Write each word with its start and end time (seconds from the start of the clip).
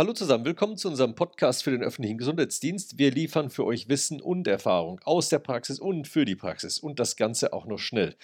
Hallo 0.00 0.14
zusammen, 0.14 0.46
willkommen 0.46 0.78
zu 0.78 0.88
unserem 0.88 1.14
Podcast 1.14 1.62
für 1.62 1.72
den 1.72 1.82
öffentlichen 1.82 2.16
Gesundheitsdienst. 2.16 2.96
Wir 2.96 3.10
liefern 3.10 3.50
für 3.50 3.66
euch 3.66 3.90
Wissen 3.90 4.22
und 4.22 4.48
Erfahrung 4.48 4.98
aus 5.04 5.28
der 5.28 5.40
Praxis 5.40 5.78
und 5.78 6.08
für 6.08 6.24
die 6.24 6.36
Praxis 6.36 6.78
und 6.78 6.98
das 6.98 7.16
Ganze 7.16 7.52
auch 7.52 7.66
noch 7.66 7.76
schnell. 7.76 8.16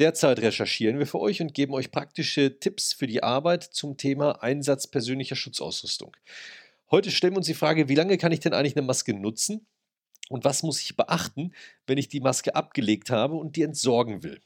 Derzeit 0.00 0.40
recherchieren 0.40 0.98
wir 0.98 1.06
für 1.06 1.20
euch 1.20 1.40
und 1.40 1.54
geben 1.54 1.72
euch 1.72 1.92
praktische 1.92 2.58
Tipps 2.58 2.92
für 2.92 3.06
die 3.06 3.22
Arbeit 3.22 3.62
zum 3.62 3.96
Thema 3.96 4.42
Einsatz 4.42 4.88
persönlicher 4.88 5.36
Schutzausrüstung. 5.36 6.16
Heute 6.90 7.12
stellen 7.12 7.34
wir 7.34 7.38
uns 7.38 7.46
die 7.46 7.54
Frage, 7.54 7.88
wie 7.88 7.94
lange 7.94 8.18
kann 8.18 8.32
ich 8.32 8.40
denn 8.40 8.52
eigentlich 8.52 8.76
eine 8.76 8.84
Maske 8.84 9.14
nutzen 9.14 9.68
und 10.30 10.44
was 10.44 10.64
muss 10.64 10.80
ich 10.80 10.96
beachten, 10.96 11.52
wenn 11.86 11.96
ich 11.96 12.08
die 12.08 12.18
Maske 12.18 12.56
abgelegt 12.56 13.08
habe 13.08 13.36
und 13.36 13.54
die 13.54 13.62
entsorgen 13.62 14.24
will. 14.24 14.40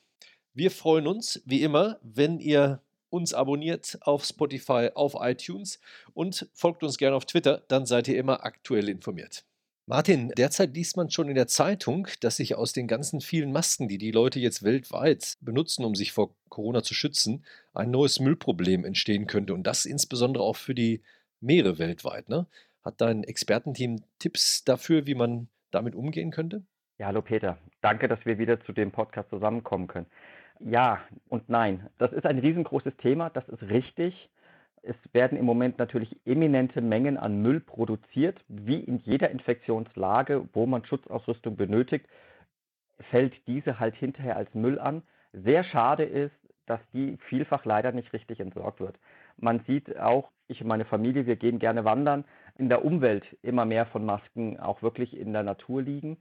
Wir 0.52 0.70
freuen 0.70 1.06
uns, 1.06 1.40
wie 1.46 1.62
immer, 1.62 1.98
wenn 2.02 2.40
ihr 2.40 2.83
uns 3.14 3.32
abonniert 3.32 3.96
auf 4.00 4.24
Spotify, 4.24 4.90
auf 4.94 5.14
iTunes 5.20 5.80
und 6.12 6.48
folgt 6.52 6.82
uns 6.82 6.98
gerne 6.98 7.16
auf 7.16 7.24
Twitter, 7.24 7.62
dann 7.68 7.86
seid 7.86 8.08
ihr 8.08 8.18
immer 8.18 8.44
aktuell 8.44 8.88
informiert. 8.88 9.44
Martin, 9.86 10.30
derzeit 10.36 10.74
liest 10.74 10.96
man 10.96 11.10
schon 11.10 11.28
in 11.28 11.34
der 11.34 11.46
Zeitung, 11.46 12.08
dass 12.20 12.36
sich 12.36 12.56
aus 12.56 12.72
den 12.72 12.88
ganzen 12.88 13.20
vielen 13.20 13.52
Masken, 13.52 13.86
die 13.86 13.98
die 13.98 14.10
Leute 14.10 14.40
jetzt 14.40 14.62
weltweit 14.62 15.36
benutzen, 15.42 15.84
um 15.84 15.94
sich 15.94 16.12
vor 16.12 16.34
Corona 16.48 16.82
zu 16.82 16.94
schützen, 16.94 17.44
ein 17.74 17.90
neues 17.90 18.18
Müllproblem 18.18 18.84
entstehen 18.84 19.26
könnte 19.26 19.54
und 19.54 19.64
das 19.64 19.84
insbesondere 19.84 20.42
auch 20.42 20.56
für 20.56 20.74
die 20.74 21.02
Meere 21.40 21.78
weltweit. 21.78 22.30
Ne? 22.30 22.46
Hat 22.82 23.00
dein 23.00 23.24
Expertenteam 23.24 24.02
Tipps 24.18 24.64
dafür, 24.64 25.06
wie 25.06 25.14
man 25.14 25.48
damit 25.70 25.94
umgehen 25.94 26.30
könnte? 26.30 26.64
Ja, 26.96 27.08
hallo 27.08 27.22
Peter. 27.22 27.58
Danke, 27.82 28.08
dass 28.08 28.24
wir 28.24 28.38
wieder 28.38 28.64
zu 28.64 28.72
dem 28.72 28.90
Podcast 28.90 29.28
zusammenkommen 29.28 29.88
können. 29.88 30.06
Ja 30.60 31.00
und 31.28 31.48
nein. 31.48 31.88
Das 31.98 32.12
ist 32.12 32.26
ein 32.26 32.38
riesengroßes 32.38 32.96
Thema, 32.98 33.30
das 33.30 33.48
ist 33.48 33.62
richtig. 33.62 34.30
Es 34.82 34.96
werden 35.12 35.38
im 35.38 35.46
Moment 35.46 35.78
natürlich 35.78 36.14
eminente 36.26 36.80
Mengen 36.80 37.16
an 37.16 37.40
Müll 37.40 37.60
produziert. 37.60 38.38
Wie 38.48 38.80
in 38.80 38.98
jeder 38.98 39.30
Infektionslage, 39.30 40.46
wo 40.52 40.66
man 40.66 40.84
Schutzausrüstung 40.84 41.56
benötigt, 41.56 42.06
fällt 43.10 43.34
diese 43.46 43.80
halt 43.80 43.94
hinterher 43.96 44.36
als 44.36 44.52
Müll 44.54 44.78
an. 44.78 45.02
Sehr 45.32 45.64
schade 45.64 46.04
ist, 46.04 46.34
dass 46.66 46.80
die 46.92 47.16
vielfach 47.28 47.64
leider 47.64 47.92
nicht 47.92 48.12
richtig 48.12 48.40
entsorgt 48.40 48.80
wird. 48.80 48.98
Man 49.36 49.60
sieht 49.66 49.98
auch, 49.98 50.30
ich 50.48 50.60
und 50.60 50.68
meine 50.68 50.84
Familie, 50.84 51.26
wir 51.26 51.36
gehen 51.36 51.58
gerne 51.58 51.84
wandern, 51.84 52.24
in 52.56 52.68
der 52.68 52.84
Umwelt 52.84 53.24
immer 53.42 53.64
mehr 53.64 53.86
von 53.86 54.04
Masken 54.04 54.60
auch 54.60 54.82
wirklich 54.82 55.16
in 55.16 55.32
der 55.32 55.42
Natur 55.42 55.82
liegen. 55.82 56.18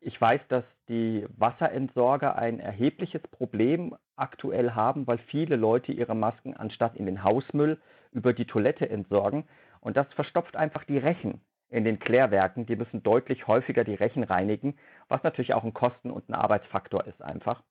Ich 0.00 0.18
weiß, 0.18 0.40
dass 0.48 0.64
die 0.88 1.26
Wasserentsorger 1.36 2.36
ein 2.36 2.58
erhebliches 2.58 3.20
Problem 3.30 3.94
aktuell 4.16 4.72
haben, 4.72 5.06
weil 5.06 5.18
viele 5.18 5.56
Leute 5.56 5.92
ihre 5.92 6.14
Masken 6.14 6.56
anstatt 6.56 6.96
in 6.96 7.04
den 7.04 7.22
Hausmüll 7.22 7.78
über 8.10 8.32
die 8.32 8.46
Toilette 8.46 8.88
entsorgen. 8.88 9.44
Und 9.80 9.96
das 9.96 10.06
verstopft 10.14 10.56
einfach 10.56 10.84
die 10.84 10.98
Rechen 10.98 11.42
in 11.68 11.84
den 11.84 11.98
Klärwerken. 11.98 12.64
Die 12.66 12.76
müssen 12.76 13.02
deutlich 13.02 13.46
häufiger 13.46 13.84
die 13.84 13.94
Rechen 13.94 14.24
reinigen, 14.24 14.74
was 15.08 15.22
natürlich 15.22 15.52
auch 15.54 15.64
ein 15.64 15.74
Kosten- 15.74 16.10
und 16.10 16.28
ein 16.28 16.34
Arbeitsfaktor 16.34 17.06
ist 17.06 17.22
einfach. 17.22 17.62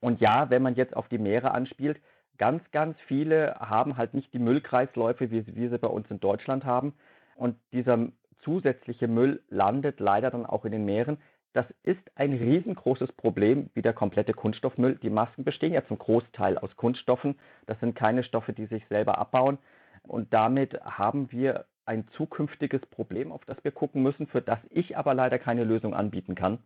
Und 0.00 0.20
ja, 0.20 0.50
wenn 0.50 0.62
man 0.62 0.74
jetzt 0.74 0.96
auf 0.96 1.08
die 1.08 1.18
Meere 1.18 1.52
anspielt, 1.52 2.00
ganz, 2.38 2.62
ganz 2.72 2.96
viele 3.06 3.56
haben 3.60 3.96
halt 3.96 4.14
nicht 4.14 4.32
die 4.32 4.38
Müllkreisläufe, 4.38 5.30
wie 5.30 5.46
wir 5.46 5.70
sie 5.70 5.78
bei 5.78 5.88
uns 5.88 6.10
in 6.10 6.20
Deutschland 6.20 6.64
haben. 6.64 6.94
Und 7.36 7.56
dieser 7.72 8.08
zusätzliche 8.42 9.08
Müll 9.08 9.42
landet 9.48 10.00
leider 10.00 10.30
dann 10.30 10.46
auch 10.46 10.64
in 10.64 10.72
den 10.72 10.84
Meeren. 10.84 11.18
Das 11.54 11.66
ist 11.84 12.02
ein 12.16 12.32
riesengroßes 12.32 13.12
Problem 13.12 13.70
wie 13.74 13.82
der 13.82 13.92
komplette 13.92 14.34
Kunststoffmüll. 14.34 14.96
Die 14.96 15.08
Masken 15.08 15.44
bestehen 15.44 15.72
ja 15.72 15.86
zum 15.86 15.98
Großteil 15.98 16.58
aus 16.58 16.74
Kunststoffen. 16.76 17.38
Das 17.66 17.78
sind 17.78 17.94
keine 17.94 18.24
Stoffe, 18.24 18.52
die 18.52 18.66
sich 18.66 18.84
selber 18.88 19.18
abbauen. 19.18 19.58
Und 20.02 20.34
damit 20.34 20.74
haben 20.82 21.30
wir 21.30 21.66
ein 21.86 22.08
zukünftiges 22.16 22.84
Problem, 22.86 23.30
auf 23.30 23.44
das 23.44 23.62
wir 23.62 23.70
gucken 23.70 24.02
müssen, 24.02 24.26
für 24.26 24.42
das 24.42 24.58
ich 24.70 24.96
aber 24.96 25.14
leider 25.14 25.38
keine 25.38 25.62
Lösung 25.62 25.94
anbieten 25.94 26.34
kann. 26.34 26.58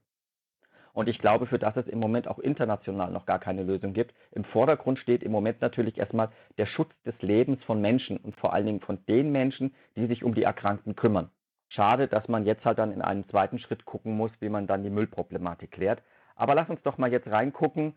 Und 0.94 1.06
ich 1.06 1.18
glaube, 1.18 1.46
für 1.46 1.58
das 1.58 1.76
es 1.76 1.86
im 1.86 2.00
Moment 2.00 2.26
auch 2.26 2.38
international 2.38 3.10
noch 3.10 3.26
gar 3.26 3.38
keine 3.38 3.64
Lösung 3.64 3.92
gibt. 3.92 4.14
Im 4.32 4.44
Vordergrund 4.44 4.98
steht 4.98 5.22
im 5.22 5.32
Moment 5.32 5.60
natürlich 5.60 5.98
erstmal 5.98 6.30
der 6.56 6.66
Schutz 6.66 6.90
des 7.04 7.14
Lebens 7.20 7.62
von 7.64 7.82
Menschen 7.82 8.16
und 8.16 8.34
vor 8.36 8.54
allen 8.54 8.64
Dingen 8.64 8.80
von 8.80 9.04
den 9.06 9.30
Menschen, 9.32 9.74
die 9.96 10.06
sich 10.06 10.24
um 10.24 10.34
die 10.34 10.44
Erkrankten 10.44 10.96
kümmern. 10.96 11.30
Schade, 11.68 12.08
dass 12.08 12.28
man 12.28 12.46
jetzt 12.46 12.64
halt 12.64 12.78
dann 12.78 12.92
in 12.92 13.02
einem 13.02 13.28
zweiten 13.28 13.58
Schritt 13.58 13.84
gucken 13.84 14.16
muss, 14.16 14.30
wie 14.40 14.48
man 14.48 14.66
dann 14.66 14.82
die 14.82 14.90
Müllproblematik 14.90 15.70
klärt. 15.70 16.02
Aber 16.34 16.54
lass 16.54 16.70
uns 16.70 16.82
doch 16.82 16.98
mal 16.98 17.12
jetzt 17.12 17.28
reingucken, 17.28 17.94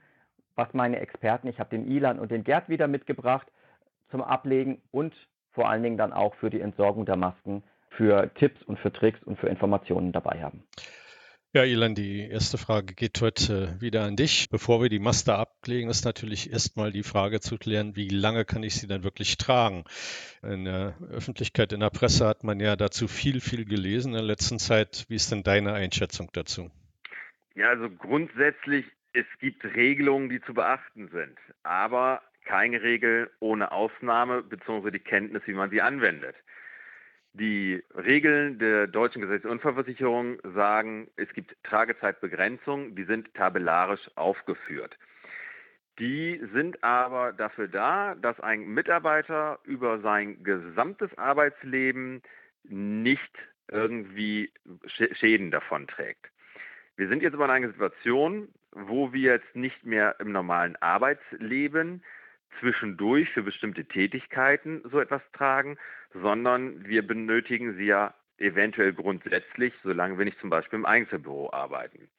was 0.55 0.73
meine 0.73 0.99
Experten, 0.99 1.47
ich 1.47 1.59
habe 1.59 1.69
den 1.69 1.89
Ilan 1.89 2.19
und 2.19 2.31
den 2.31 2.43
Gerd 2.43 2.67
wieder 2.67 2.87
mitgebracht, 2.87 3.47
zum 4.09 4.21
Ablegen 4.21 4.81
und 4.91 5.13
vor 5.51 5.69
allen 5.69 5.83
Dingen 5.83 5.97
dann 5.97 6.11
auch 6.11 6.35
für 6.35 6.49
die 6.49 6.59
Entsorgung 6.59 7.05
der 7.05 7.15
Masken, 7.15 7.63
für 7.89 8.33
Tipps 8.35 8.61
und 8.63 8.79
für 8.79 8.91
Tricks 8.91 9.23
und 9.23 9.37
für 9.39 9.47
Informationen 9.47 10.11
dabei 10.11 10.41
haben. 10.41 10.63
Ja, 11.53 11.65
Ilan, 11.65 11.95
die 11.95 12.29
erste 12.29 12.57
Frage 12.57 12.93
geht 12.93 13.19
heute 13.19 13.75
wieder 13.81 14.03
an 14.05 14.15
dich. 14.15 14.47
Bevor 14.49 14.81
wir 14.81 14.87
die 14.87 14.99
Master 14.99 15.37
ablegen, 15.37 15.89
ist 15.89 16.05
natürlich 16.05 16.49
erstmal 16.49 16.93
die 16.93 17.03
Frage 17.03 17.41
zu 17.41 17.57
klären, 17.57 17.97
wie 17.97 18.07
lange 18.07 18.45
kann 18.45 18.63
ich 18.63 18.75
sie 18.75 18.87
denn 18.87 19.03
wirklich 19.03 19.35
tragen? 19.35 19.83
In 20.43 20.63
der 20.63 20.95
Öffentlichkeit, 21.11 21.73
in 21.73 21.81
der 21.81 21.89
Presse 21.89 22.25
hat 22.25 22.45
man 22.45 22.61
ja 22.61 22.77
dazu 22.77 23.09
viel, 23.09 23.41
viel 23.41 23.65
gelesen 23.65 24.13
in 24.13 24.19
der 24.19 24.23
letzten 24.23 24.59
Zeit. 24.59 25.03
Wie 25.09 25.15
ist 25.15 25.29
denn 25.29 25.43
deine 25.43 25.73
Einschätzung 25.73 26.29
dazu? 26.31 26.71
Ja, 27.53 27.67
also 27.67 27.89
grundsätzlich, 27.89 28.85
es 29.11 29.25
gibt 29.41 29.65
Regelungen, 29.65 30.29
die 30.29 30.39
zu 30.39 30.53
beachten 30.53 31.09
sind, 31.09 31.37
aber 31.63 32.21
keine 32.45 32.81
Regel 32.81 33.29
ohne 33.41 33.73
Ausnahme 33.73 34.41
bzw. 34.41 34.89
die 34.89 34.99
Kenntnis, 34.99 35.43
wie 35.47 35.53
man 35.53 35.69
sie 35.69 35.81
anwendet. 35.81 36.35
Die 37.33 37.81
Regeln 37.95 38.59
der 38.59 38.87
deutschen 38.87 39.21
Gesetzesunfallversicherung 39.21 40.39
sagen, 40.53 41.09
es 41.15 41.31
gibt 41.33 41.55
Tragezeitbegrenzungen, 41.63 42.95
die 42.95 43.05
sind 43.05 43.33
tabellarisch 43.33 44.09
aufgeführt. 44.15 44.97
Die 45.97 46.41
sind 46.53 46.83
aber 46.83 47.31
dafür 47.31 47.67
da, 47.67 48.15
dass 48.15 48.39
ein 48.41 48.65
Mitarbeiter 48.67 49.59
über 49.63 49.99
sein 49.99 50.43
gesamtes 50.43 51.17
Arbeitsleben 51.17 52.21
nicht 52.63 53.31
irgendwie 53.71 54.51
Schäden 54.85 55.51
davon 55.51 55.87
trägt. 55.87 56.29
Wir 56.97 57.07
sind 57.07 57.23
jetzt 57.23 57.33
aber 57.33 57.45
in 57.45 57.51
einer 57.51 57.71
Situation, 57.71 58.49
wo 58.71 59.13
wir 59.13 59.33
jetzt 59.33 59.55
nicht 59.55 59.85
mehr 59.85 60.15
im 60.19 60.31
normalen 60.31 60.75
Arbeitsleben 60.77 62.03
zwischendurch 62.59 63.29
für 63.31 63.43
bestimmte 63.43 63.85
Tätigkeiten 63.85 64.81
so 64.85 64.99
etwas 64.99 65.21
tragen, 65.33 65.77
sondern 66.13 66.85
wir 66.85 67.05
benötigen 67.05 67.75
sie 67.75 67.85
ja 67.85 68.13
eventuell 68.37 68.93
grundsätzlich, 68.93 69.73
solange 69.83 70.17
wir 70.17 70.25
nicht 70.25 70.39
zum 70.39 70.49
Beispiel 70.49 70.79
im 70.79 70.85
Einzelbüro 70.85 71.51
arbeiten. 71.53 72.09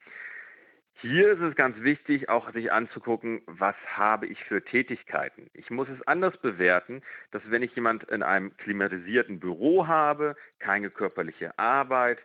Hier 1.00 1.32
ist 1.32 1.41
es 1.41 1.56
ganz 1.56 1.76
wichtig, 1.81 2.28
auch 2.28 2.53
sich 2.53 2.71
anzugucken, 2.71 3.42
was 3.47 3.75
habe 3.87 4.26
ich 4.26 4.44
für 4.44 4.65
Tätigkeiten. 4.65 5.50
Ich 5.53 5.69
muss 5.69 5.88
es 5.88 6.00
anders 6.06 6.37
bewerten, 6.37 7.03
dass 7.32 7.42
wenn 7.47 7.62
ich 7.62 7.75
jemand 7.75 8.04
in 8.04 8.22
einem 8.22 8.56
klimatisierten 8.56 9.41
Büro 9.41 9.88
habe, 9.88 10.37
keine 10.60 10.91
körperliche 10.91 11.59
Arbeit, 11.59 12.19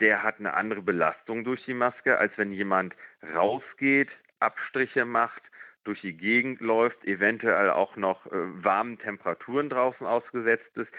der 0.00 0.24
hat 0.24 0.40
eine 0.40 0.54
andere 0.54 0.82
Belastung 0.82 1.44
durch 1.44 1.64
die 1.66 1.74
Maske, 1.74 2.18
als 2.18 2.32
wenn 2.36 2.52
jemand 2.52 2.96
rausgeht, 3.34 4.08
Abstriche 4.40 5.04
macht, 5.04 5.42
durch 5.84 6.00
die 6.00 6.16
Gegend 6.16 6.60
läuft, 6.60 7.04
eventuell 7.04 7.70
auch 7.70 7.96
noch 7.96 8.26
äh, 8.26 8.30
warmen 8.64 8.98
Temperaturen 8.98 9.70
draußen 9.70 10.06
ausgesetzt 10.06 10.76
ist. 10.76 10.90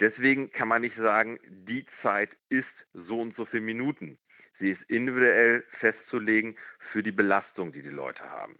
Deswegen 0.00 0.50
kann 0.50 0.68
man 0.68 0.82
nicht 0.82 0.96
sagen, 0.96 1.38
die 1.46 1.84
Zeit 2.02 2.30
ist 2.48 2.66
so 2.94 3.20
und 3.20 3.36
so 3.36 3.44
viele 3.44 3.62
Minuten. 3.62 4.18
Sie 4.58 4.70
ist 4.70 4.82
individuell 4.88 5.64
festzulegen 5.78 6.56
für 6.92 7.02
die 7.02 7.12
Belastung, 7.12 7.72
die 7.72 7.82
die 7.82 7.88
Leute 7.88 8.22
haben. 8.22 8.56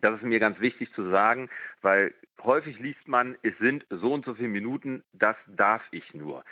Das 0.00 0.14
ist 0.14 0.22
mir 0.22 0.40
ganz 0.40 0.58
wichtig 0.60 0.92
zu 0.94 1.10
sagen, 1.10 1.50
weil 1.82 2.14
häufig 2.42 2.78
liest 2.78 3.06
man, 3.06 3.36
es 3.42 3.56
sind 3.58 3.86
so 3.90 4.12
und 4.12 4.24
so 4.24 4.34
viele 4.34 4.48
Minuten, 4.48 5.04
das 5.12 5.36
darf 5.46 5.82
ich 5.90 6.14
nur. 6.14 6.44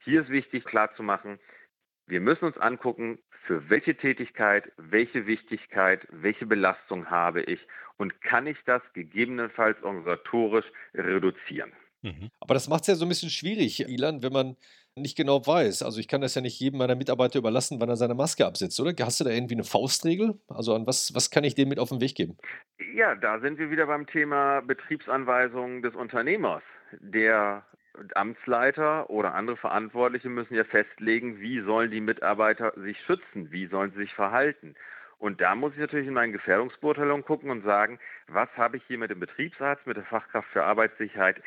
Hier 0.00 0.22
ist 0.22 0.30
wichtig 0.30 0.64
klarzumachen, 0.64 1.38
wir 2.06 2.20
müssen 2.20 2.44
uns 2.44 2.58
angucken, 2.58 3.18
für 3.46 3.68
welche 3.68 3.96
Tätigkeit, 3.96 4.72
welche 4.76 5.26
Wichtigkeit, 5.26 6.06
welche 6.10 6.46
Belastung 6.46 7.10
habe 7.10 7.42
ich 7.42 7.60
und 7.96 8.20
kann 8.20 8.46
ich 8.46 8.58
das 8.66 8.82
gegebenenfalls 8.94 9.82
organisatorisch 9.82 10.66
reduzieren. 10.94 11.72
Mhm. 12.02 12.30
Aber 12.40 12.54
das 12.54 12.68
macht 12.68 12.82
es 12.82 12.88
ja 12.88 12.94
so 12.94 13.04
ein 13.04 13.08
bisschen 13.08 13.30
schwierig, 13.30 13.80
Ilan, 13.88 14.22
wenn 14.22 14.32
man 14.32 14.56
nicht 14.94 15.16
genau 15.16 15.46
weiß. 15.46 15.82
Also 15.82 16.00
ich 16.00 16.08
kann 16.08 16.20
das 16.20 16.34
ja 16.34 16.40
nicht 16.40 16.58
jedem 16.58 16.78
meiner 16.78 16.94
Mitarbeiter 16.94 17.38
überlassen, 17.38 17.80
wann 17.80 17.88
er 17.88 17.96
seine 17.96 18.14
Maske 18.14 18.46
absetzt, 18.46 18.80
oder? 18.80 18.92
Hast 19.04 19.20
du 19.20 19.24
da 19.24 19.30
irgendwie 19.30 19.54
eine 19.54 19.64
Faustregel? 19.64 20.38
Also 20.48 20.74
an 20.74 20.86
was, 20.86 21.14
was 21.14 21.30
kann 21.30 21.44
ich 21.44 21.54
dem 21.54 21.68
mit 21.68 21.78
auf 21.78 21.90
den 21.90 22.00
Weg 22.00 22.14
geben? 22.14 22.38
Ja, 22.94 23.14
da 23.14 23.40
sind 23.40 23.58
wir 23.58 23.70
wieder 23.70 23.86
beim 23.86 24.06
Thema 24.06 24.60
Betriebsanweisungen 24.60 25.82
des 25.82 25.94
Unternehmers. 25.94 26.62
Der 26.92 27.64
Amtsleiter 28.14 29.10
oder 29.10 29.34
andere 29.34 29.56
Verantwortliche 29.56 30.28
müssen 30.28 30.54
ja 30.54 30.64
festlegen, 30.64 31.40
wie 31.40 31.60
sollen 31.60 31.90
die 31.90 32.00
Mitarbeiter 32.00 32.72
sich 32.76 32.98
schützen, 33.06 33.50
wie 33.50 33.66
sollen 33.66 33.90
sie 33.92 34.00
sich 34.00 34.14
verhalten. 34.14 34.74
Und 35.18 35.40
da 35.40 35.54
muss 35.54 35.72
ich 35.72 35.78
natürlich 35.78 36.06
in 36.06 36.14
meinen 36.14 36.32
Gefährdungsbeurteilungen 36.32 37.24
gucken 37.24 37.50
und 37.50 37.62
sagen, 37.62 37.98
was 38.28 38.48
habe 38.56 38.76
ich 38.76 38.84
hier 38.86 38.98
mit 38.98 39.10
dem 39.10 39.20
Betriebsarzt, 39.20 39.86
mit 39.86 39.96
der 39.96 40.04
Fachkraft 40.04 40.48
für 40.50 40.64
Arbeitssicherheit 40.64 41.42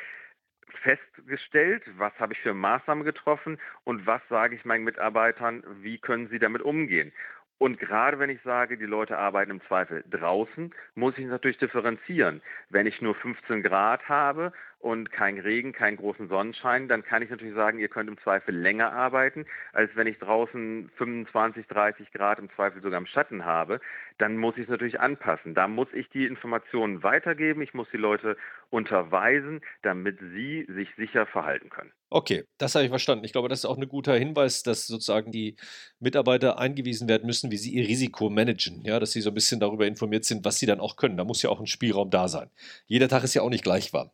festgestellt, 0.83 1.83
was 1.97 2.13
habe 2.19 2.33
ich 2.33 2.39
für 2.39 2.53
Maßnahmen 2.53 3.03
getroffen 3.03 3.59
und 3.83 4.05
was 4.05 4.21
sage 4.29 4.55
ich 4.55 4.65
meinen 4.65 4.83
Mitarbeitern, 4.83 5.63
wie 5.81 5.97
können 5.97 6.29
sie 6.29 6.39
damit 6.39 6.61
umgehen. 6.61 7.11
Und 7.57 7.77
gerade 7.77 8.17
wenn 8.19 8.29
ich 8.29 8.41
sage, 8.43 8.77
die 8.77 8.85
Leute 8.85 9.17
arbeiten 9.17 9.51
im 9.51 9.61
Zweifel 9.67 10.03
draußen, 10.09 10.73
muss 10.95 11.17
ich 11.17 11.25
natürlich 11.25 11.57
differenzieren. 11.57 12.41
Wenn 12.69 12.87
ich 12.87 13.01
nur 13.01 13.15
15 13.15 13.63
Grad 13.63 14.07
habe 14.07 14.53
und 14.79 15.11
kein 15.11 15.37
Regen, 15.37 15.73
keinen 15.73 15.97
großen 15.97 16.29
Sonnenschein, 16.29 16.87
dann 16.87 17.03
kann 17.03 17.21
ich 17.21 17.29
natürlich 17.29 17.53
sagen, 17.53 17.79
ihr 17.79 17.89
könnt 17.89 18.09
im 18.09 18.17
Zweifel 18.19 18.55
länger 18.55 18.93
arbeiten, 18.93 19.45
als 19.73 19.91
wenn 19.95 20.07
ich 20.07 20.17
draußen 20.19 20.89
25, 20.95 21.67
30 21.67 22.11
Grad 22.13 22.39
im 22.39 22.49
Zweifel 22.55 22.81
sogar 22.81 22.97
im 22.97 23.05
Schatten 23.05 23.43
habe. 23.43 23.81
Dann 24.17 24.37
muss 24.37 24.55
ich 24.55 24.63
es 24.63 24.69
natürlich 24.69 24.99
anpassen. 24.99 25.53
Da 25.53 25.67
muss 25.67 25.89
ich 25.93 26.09
die 26.09 26.25
Informationen 26.25 27.03
weitergeben, 27.03 27.61
ich 27.61 27.73
muss 27.73 27.87
die 27.91 27.97
Leute 27.97 28.37
unterweisen, 28.69 29.61
damit 29.81 30.19
sie 30.19 30.65
sich 30.69 30.89
sicher 30.95 31.25
verhalten 31.25 31.69
können. 31.69 31.91
Okay, 32.09 32.45
das 32.57 32.73
habe 32.73 32.85
ich 32.85 32.89
verstanden. 32.89 33.25
Ich 33.25 33.33
glaube, 33.33 33.49
das 33.49 33.59
ist 33.59 33.65
auch 33.65 33.77
ein 33.77 33.87
guter 33.87 34.15
Hinweis, 34.15 34.63
dass 34.63 34.87
sozusagen 34.87 35.31
die 35.31 35.57
Mitarbeiter 35.99 36.57
eingewiesen 36.57 37.07
werden 37.07 37.27
müssen, 37.27 37.51
wie 37.51 37.57
sie 37.57 37.71
ihr 37.71 37.87
Risiko 37.87 38.29
managen. 38.29 38.81
Ja, 38.83 38.99
dass 38.99 39.11
sie 39.11 39.21
so 39.21 39.29
ein 39.29 39.35
bisschen 39.35 39.59
darüber 39.59 39.85
informiert 39.85 40.23
sind, 40.25 40.45
was 40.45 40.57
sie 40.57 40.65
dann 40.65 40.79
auch 40.79 40.95
können. 40.95 41.17
Da 41.17 41.23
muss 41.25 41.41
ja 41.41 41.49
auch 41.49 41.59
ein 41.59 41.67
Spielraum 41.67 42.09
da 42.09 42.27
sein. 42.27 42.49
Jeder 42.87 43.09
Tag 43.09 43.23
ist 43.23 43.33
ja 43.33 43.41
auch 43.41 43.49
nicht 43.49 43.63
gleich 43.63 43.93
warm. 43.93 44.09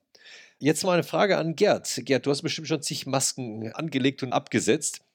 Jetzt 0.65 0.83
mal 0.83 0.93
eine 0.93 1.03
Frage 1.03 1.37
an 1.37 1.55
Gerd. 1.55 2.01
Gerd, 2.05 2.25
du 2.25 2.31
hast 2.31 2.41
bestimmt 2.41 2.67
schon 2.67 2.81
zig 2.81 3.05
Masken 3.05 3.71
angelegt 3.73 4.23
und 4.23 4.33
abgesetzt. 4.33 5.05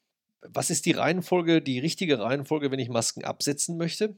Was 0.43 0.71
ist 0.71 0.87
die 0.87 0.93
Reihenfolge, 0.93 1.61
die 1.61 1.81
richtige 1.81 2.21
Reihenfolge, 2.21 2.71
wenn 2.71 2.79
ich 2.79 2.89
Masken 2.89 3.25
absetzen 3.25 3.77
möchte? 3.77 4.17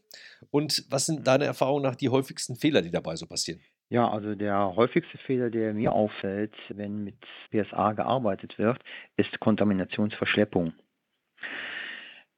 Und 0.51 0.85
was 0.91 1.07
sind 1.07 1.27
deine 1.27 1.47
Erfahrungen 1.47 1.85
nach 1.85 1.97
die 1.97 2.11
häufigsten 2.11 2.57
Fehler, 2.57 2.83
die 2.83 2.91
dabei 2.91 3.17
so 3.17 3.25
passieren? 3.27 3.63
Ja, 3.89 4.11
also 4.11 4.35
der 4.35 4.77
häufigste 4.77 5.17
Fehler, 5.17 5.49
der 5.49 5.73
mir 5.73 5.93
auffällt, 5.93 6.53
wenn 6.69 7.03
mit 7.03 7.17
PSA 7.51 7.95
gearbeitet 7.95 8.59
wird, 8.59 8.83
ist 9.17 9.41
Kontaminationsverschleppung. 9.41 10.75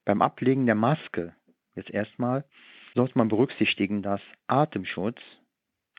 Beim 0.05 0.21
Ablegen 0.21 0.67
der 0.67 0.75
Maske, 0.75 1.35
jetzt 1.75 1.89
erstmal, 1.89 2.45
sollte 2.93 3.17
man 3.17 3.27
berücksichtigen, 3.27 4.03
dass 4.03 4.21
Atemschutz 4.47 5.19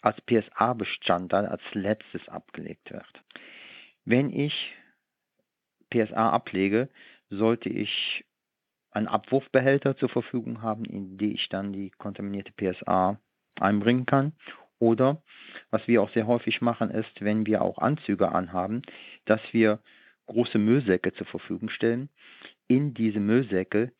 als 0.06 0.20
PSA-Bestandteil 0.20 1.46
als 1.46 1.62
letztes 1.72 2.28
abgelegt 2.28 2.92
wird. 2.92 3.24
Wenn 4.04 4.30
ich 4.30 4.72
PSA 5.90 6.30
ablege, 6.30 6.88
sollte 7.28 7.68
ich 7.68 8.24
einen 8.92 9.08
Abwurfbehälter 9.08 9.96
zur 9.96 10.08
Verfügung 10.08 10.62
haben, 10.62 10.84
in 10.84 11.18
den 11.18 11.32
ich 11.32 11.48
dann 11.48 11.72
die 11.72 11.90
kontaminierte 11.90 12.52
PSA 12.52 13.18
einbringen 13.58 14.06
kann. 14.06 14.32
Oder, 14.78 15.22
was 15.70 15.88
wir 15.88 16.02
auch 16.02 16.10
sehr 16.12 16.28
häufig 16.28 16.60
machen, 16.60 16.90
ist, 16.90 17.20
wenn 17.20 17.44
wir 17.44 17.62
auch 17.62 17.78
Anzüge 17.78 18.30
anhaben, 18.30 18.82
dass 19.24 19.40
wir 19.50 19.80
große 20.26 20.58
Müllsäcke 20.58 21.14
zur 21.14 21.26
Verfügung 21.26 21.68
stellen. 21.68 22.10
In 22.68 22.94
diese 22.94 23.18
Müllsäcke 23.18 23.90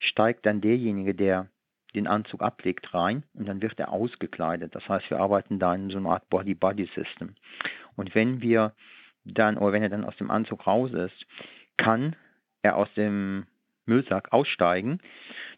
steigt 0.00 0.44
dann 0.44 0.60
derjenige, 0.60 1.14
der 1.14 1.51
den 1.94 2.06
Anzug 2.06 2.42
ablegt, 2.42 2.94
rein 2.94 3.24
und 3.34 3.46
dann 3.46 3.62
wird 3.62 3.78
er 3.78 3.92
ausgekleidet. 3.92 4.74
Das 4.74 4.88
heißt, 4.88 5.10
wir 5.10 5.20
arbeiten 5.20 5.58
da 5.58 5.74
in 5.74 5.90
so 5.90 5.98
einer 5.98 6.10
Art 6.10 6.28
Body-Body-System. 6.30 7.34
Und 7.96 8.14
wenn 8.14 8.40
wir 8.40 8.74
dann, 9.24 9.58
oder 9.58 9.72
wenn 9.72 9.82
er 9.82 9.88
dann 9.88 10.04
aus 10.04 10.16
dem 10.16 10.30
Anzug 10.30 10.66
raus 10.66 10.92
ist, 10.92 11.26
kann 11.76 12.16
er 12.62 12.76
aus 12.76 12.92
dem 12.94 13.46
Müllsack 13.84 14.32
aussteigen. 14.32 15.00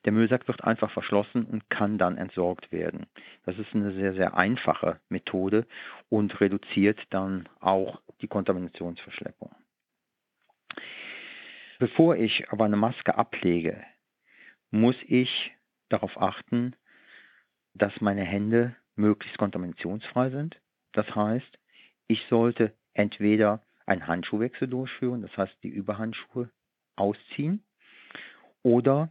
Der 0.04 0.12
Müllsack 0.12 0.48
wird 0.48 0.64
einfach 0.64 0.90
verschlossen 0.90 1.44
und 1.44 1.68
kann 1.70 1.98
dann 1.98 2.16
entsorgt 2.16 2.72
werden. 2.72 3.06
Das 3.44 3.58
ist 3.58 3.74
eine 3.74 3.92
sehr, 3.92 4.14
sehr 4.14 4.36
einfache 4.36 5.00
Methode 5.08 5.66
und 6.08 6.40
reduziert 6.40 7.00
dann 7.10 7.48
auch 7.60 8.00
die 8.20 8.28
Kontaminationsverschleppung. 8.28 9.54
Bevor 11.78 12.16
ich 12.16 12.50
aber 12.50 12.64
eine 12.64 12.76
Maske 12.76 13.16
ablege, 13.16 13.82
muss 14.70 14.96
ich 15.06 15.54
darauf 15.94 16.20
achten, 16.20 16.74
dass 17.74 18.00
meine 18.00 18.24
Hände 18.24 18.76
möglichst 18.96 19.38
kontaminationsfrei 19.38 20.30
sind. 20.30 20.60
Das 20.92 21.06
heißt, 21.14 21.58
ich 22.06 22.26
sollte 22.28 22.72
entweder 22.92 23.62
einen 23.86 24.06
Handschuhwechsel 24.06 24.68
durchführen, 24.68 25.22
das 25.22 25.36
heißt 25.36 25.54
die 25.62 25.68
Überhandschuhe 25.68 26.50
ausziehen, 26.96 27.64
oder 28.62 29.10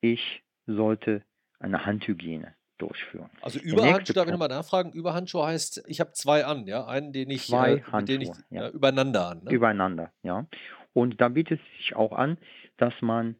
ich 0.00 0.42
sollte 0.66 1.22
eine 1.58 1.84
Handhygiene 1.84 2.54
durchführen. 2.78 3.30
Also 3.40 3.58
Überhandschuhe, 3.58 4.14
darf 4.14 4.26
ich 4.26 4.32
nochmal 4.32 4.48
nachfragen? 4.48 4.92
Überhandschuhe 4.92 5.46
heißt, 5.46 5.84
ich 5.88 6.00
habe 6.00 6.12
zwei 6.12 6.44
an, 6.44 6.66
ja? 6.66 6.86
Einen, 6.86 7.12
den 7.12 7.30
ich, 7.30 7.46
zwei 7.46 7.74
äh, 7.74 7.82
Handschuhe, 7.82 8.22
ich 8.22 8.30
ja. 8.50 8.66
äh, 8.66 8.70
übereinander 8.70 9.28
an. 9.28 9.44
Ne? 9.44 9.50
Übereinander, 9.50 10.12
ja. 10.22 10.46
Und 10.92 11.20
da 11.20 11.28
bietet 11.28 11.60
es 11.60 11.78
sich 11.78 11.96
auch 11.96 12.12
an, 12.12 12.38
dass 12.76 12.94
man 13.00 13.36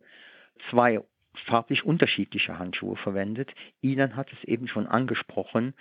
zwei 0.70 1.00
farblich 1.46 1.84
unterschiedliche 1.84 2.58
Handschuhe 2.58 2.96
verwendet. 2.96 3.52
Ilan 3.80 4.16
hat 4.16 4.32
es 4.32 4.44
eben 4.44 4.68
schon 4.68 4.86
angesprochen. 4.86 5.74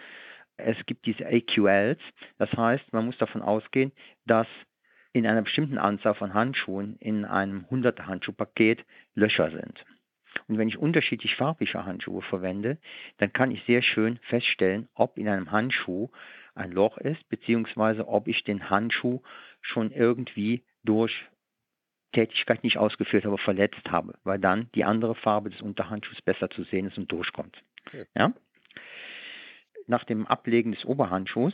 Es 0.57 0.77
gibt 0.86 1.06
diese 1.06 1.25
AQLs. 1.25 2.00
Das 2.38 2.51
heißt, 2.54 2.92
man 2.94 3.06
muss 3.06 3.18
davon 3.18 3.42
ausgehen, 3.42 3.92
dass 4.25 4.48
in 5.13 5.25
einer 5.25 5.42
bestimmten 5.42 5.77
Anzahl 5.77 6.15
von 6.15 6.33
Handschuhen 6.33 6.98
in 7.00 7.25
einem 7.25 7.65
100er 7.69 8.06
Handschuhpaket 8.06 8.86
Löcher 9.15 9.51
sind. 9.51 9.86
Und 10.48 10.57
wenn 10.57 10.68
ich 10.68 10.77
unterschiedlich 10.77 11.36
farbliche 11.36 11.86
Handschuhe 11.86 12.21
verwende, 12.21 12.77
dann 13.18 13.33
kann 13.33 13.51
ich 13.51 13.63
sehr 13.63 13.81
schön 13.81 14.19
feststellen, 14.24 14.88
ob 14.94 15.18
in 15.18 15.27
einem 15.27 15.51
Handschuh 15.51 16.09
ein 16.54 16.71
Loch 16.71 16.98
ist, 16.98 17.27
beziehungsweise 17.30 18.07
ob 18.07 18.27
ich 18.27 18.44
den 18.44 18.69
Handschuh 18.69 19.21
schon 19.62 19.92
irgendwie 19.92 20.63
durch 20.83 21.25
Tätigkeit 22.17 22.63
nicht 22.63 22.79
ausgeführt 22.79 23.25
habe, 23.25 23.37
verletzt 23.37 23.91
habe, 23.91 24.15
weil 24.23 24.39
dann 24.39 24.71
die 24.73 24.83
andere 24.83 25.13
Farbe 25.13 25.51
des 25.51 25.61
Unterhandschuhs 25.61 26.19
besser 26.23 26.49
zu 26.49 26.63
sehen 26.63 26.87
ist 26.87 26.97
und 26.97 27.11
durchkommt. 27.11 27.55
Okay. 27.85 28.05
Ja? 28.15 28.33
Nach 29.85 30.03
dem 30.03 30.25
Ablegen 30.25 30.71
des 30.71 30.83
Oberhandschuhs 30.83 31.53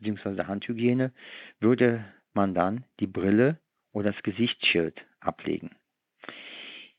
bzw. 0.00 0.36
der 0.36 0.46
Handhygiene 0.46 1.12
würde 1.58 2.04
man 2.34 2.54
dann 2.54 2.84
die 3.00 3.08
Brille 3.08 3.58
oder 3.90 4.12
das 4.12 4.22
Gesichtsschild 4.22 5.04
ablegen. 5.18 5.74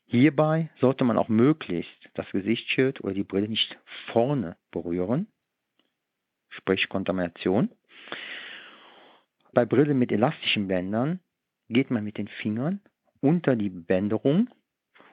Hierbei 0.04 0.68
sollte 0.78 1.04
man 1.04 1.16
auch 1.16 1.30
möglichst 1.30 2.10
das 2.12 2.30
Gesichtsschild 2.30 3.02
oder 3.02 3.14
die 3.14 3.24
Brille 3.24 3.48
nicht 3.48 3.78
vorne 4.12 4.58
berühren, 4.70 5.28
sprich 6.50 6.90
Kontamination. 6.90 7.70
Bei 9.54 9.64
Brille 9.64 9.94
mit 9.94 10.12
elastischen 10.12 10.68
Bändern 10.68 11.20
geht 11.72 11.90
man 11.90 12.04
mit 12.04 12.18
den 12.18 12.28
Fingern 12.28 12.80
unter 13.20 13.56
die 13.56 13.70
Bänderung 13.70 14.50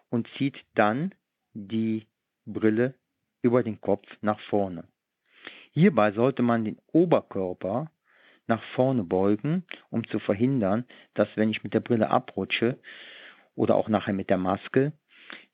und 0.09 0.27
zieht 0.37 0.57
dann 0.75 1.13
die 1.53 2.07
Brille 2.45 2.95
über 3.41 3.63
den 3.63 3.79
Kopf 3.79 4.07
nach 4.21 4.39
vorne. 4.41 4.85
Hierbei 5.71 6.11
sollte 6.11 6.41
man 6.41 6.65
den 6.65 6.77
Oberkörper 6.91 7.91
nach 8.47 8.63
vorne 8.75 9.03
beugen, 9.03 9.63
um 9.91 10.07
zu 10.07 10.19
verhindern, 10.19 10.85
dass 11.13 11.29
wenn 11.35 11.49
ich 11.49 11.63
mit 11.63 11.73
der 11.73 11.79
Brille 11.79 12.09
abrutsche 12.09 12.79
oder 13.55 13.75
auch 13.75 13.87
nachher 13.87 14.13
mit 14.13 14.29
der 14.29 14.37
Maske, 14.37 14.93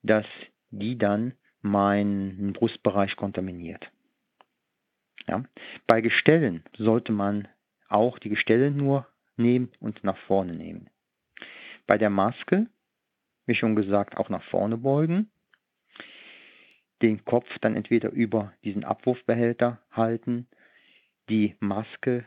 dass 0.01 0.25
die 0.69 0.97
dann 0.97 1.33
meinen 1.62 2.53
Brustbereich 2.53 3.15
kontaminiert. 3.15 3.91
Ja. 5.27 5.43
Bei 5.88 6.01
Gestellen 6.01 6.63
sollte 6.77 7.12
man 7.12 7.47
auch 7.89 8.19
die 8.19 8.29
Gestelle 8.29 8.71
nur 8.71 9.07
nehmen 9.35 9.71
und 9.79 10.03
nach 10.03 10.17
vorne 10.17 10.53
nehmen. 10.53 10.89
Bei 11.87 11.97
der 11.97 12.09
Maske, 12.09 12.67
wie 13.45 13.55
schon 13.55 13.75
gesagt, 13.75 14.17
auch 14.17 14.29
nach 14.29 14.43
vorne 14.43 14.77
beugen. 14.77 15.29
Den 17.01 17.23
Kopf 17.25 17.47
dann 17.59 17.75
entweder 17.75 18.11
über 18.11 18.53
diesen 18.63 18.83
Abwurfbehälter 18.83 19.79
halten, 19.91 20.47
die 21.29 21.55
Maske 21.59 22.25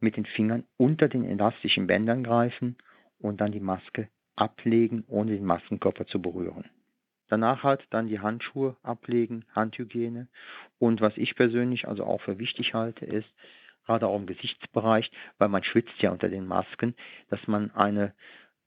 mit 0.00 0.16
den 0.16 0.26
Fingern 0.26 0.64
unter 0.76 1.08
den 1.08 1.24
elastischen 1.24 1.86
Bändern 1.86 2.24
greifen 2.24 2.76
und 3.18 3.40
dann 3.40 3.52
die 3.52 3.60
Maske 3.60 4.08
ablegen, 4.34 5.04
ohne 5.06 5.32
den 5.32 5.44
Maskenkörper 5.44 6.06
zu 6.06 6.20
berühren. 6.20 6.64
Danach 7.28 7.62
halt 7.62 7.86
dann 7.90 8.08
die 8.08 8.20
Handschuhe 8.20 8.76
ablegen, 8.82 9.46
Handhygiene. 9.54 10.28
Und 10.78 11.00
was 11.00 11.16
ich 11.16 11.34
persönlich 11.34 11.88
also 11.88 12.04
auch 12.04 12.20
für 12.20 12.38
wichtig 12.38 12.74
halte, 12.74 13.06
ist, 13.06 13.28
gerade 13.86 14.06
auch 14.06 14.16
im 14.16 14.26
Gesichtsbereich, 14.26 15.10
weil 15.38 15.48
man 15.48 15.64
schwitzt 15.64 16.00
ja 16.00 16.10
unter 16.10 16.28
den 16.28 16.46
Masken, 16.46 16.94
dass 17.30 17.46
man 17.46 17.70
eine 17.72 18.14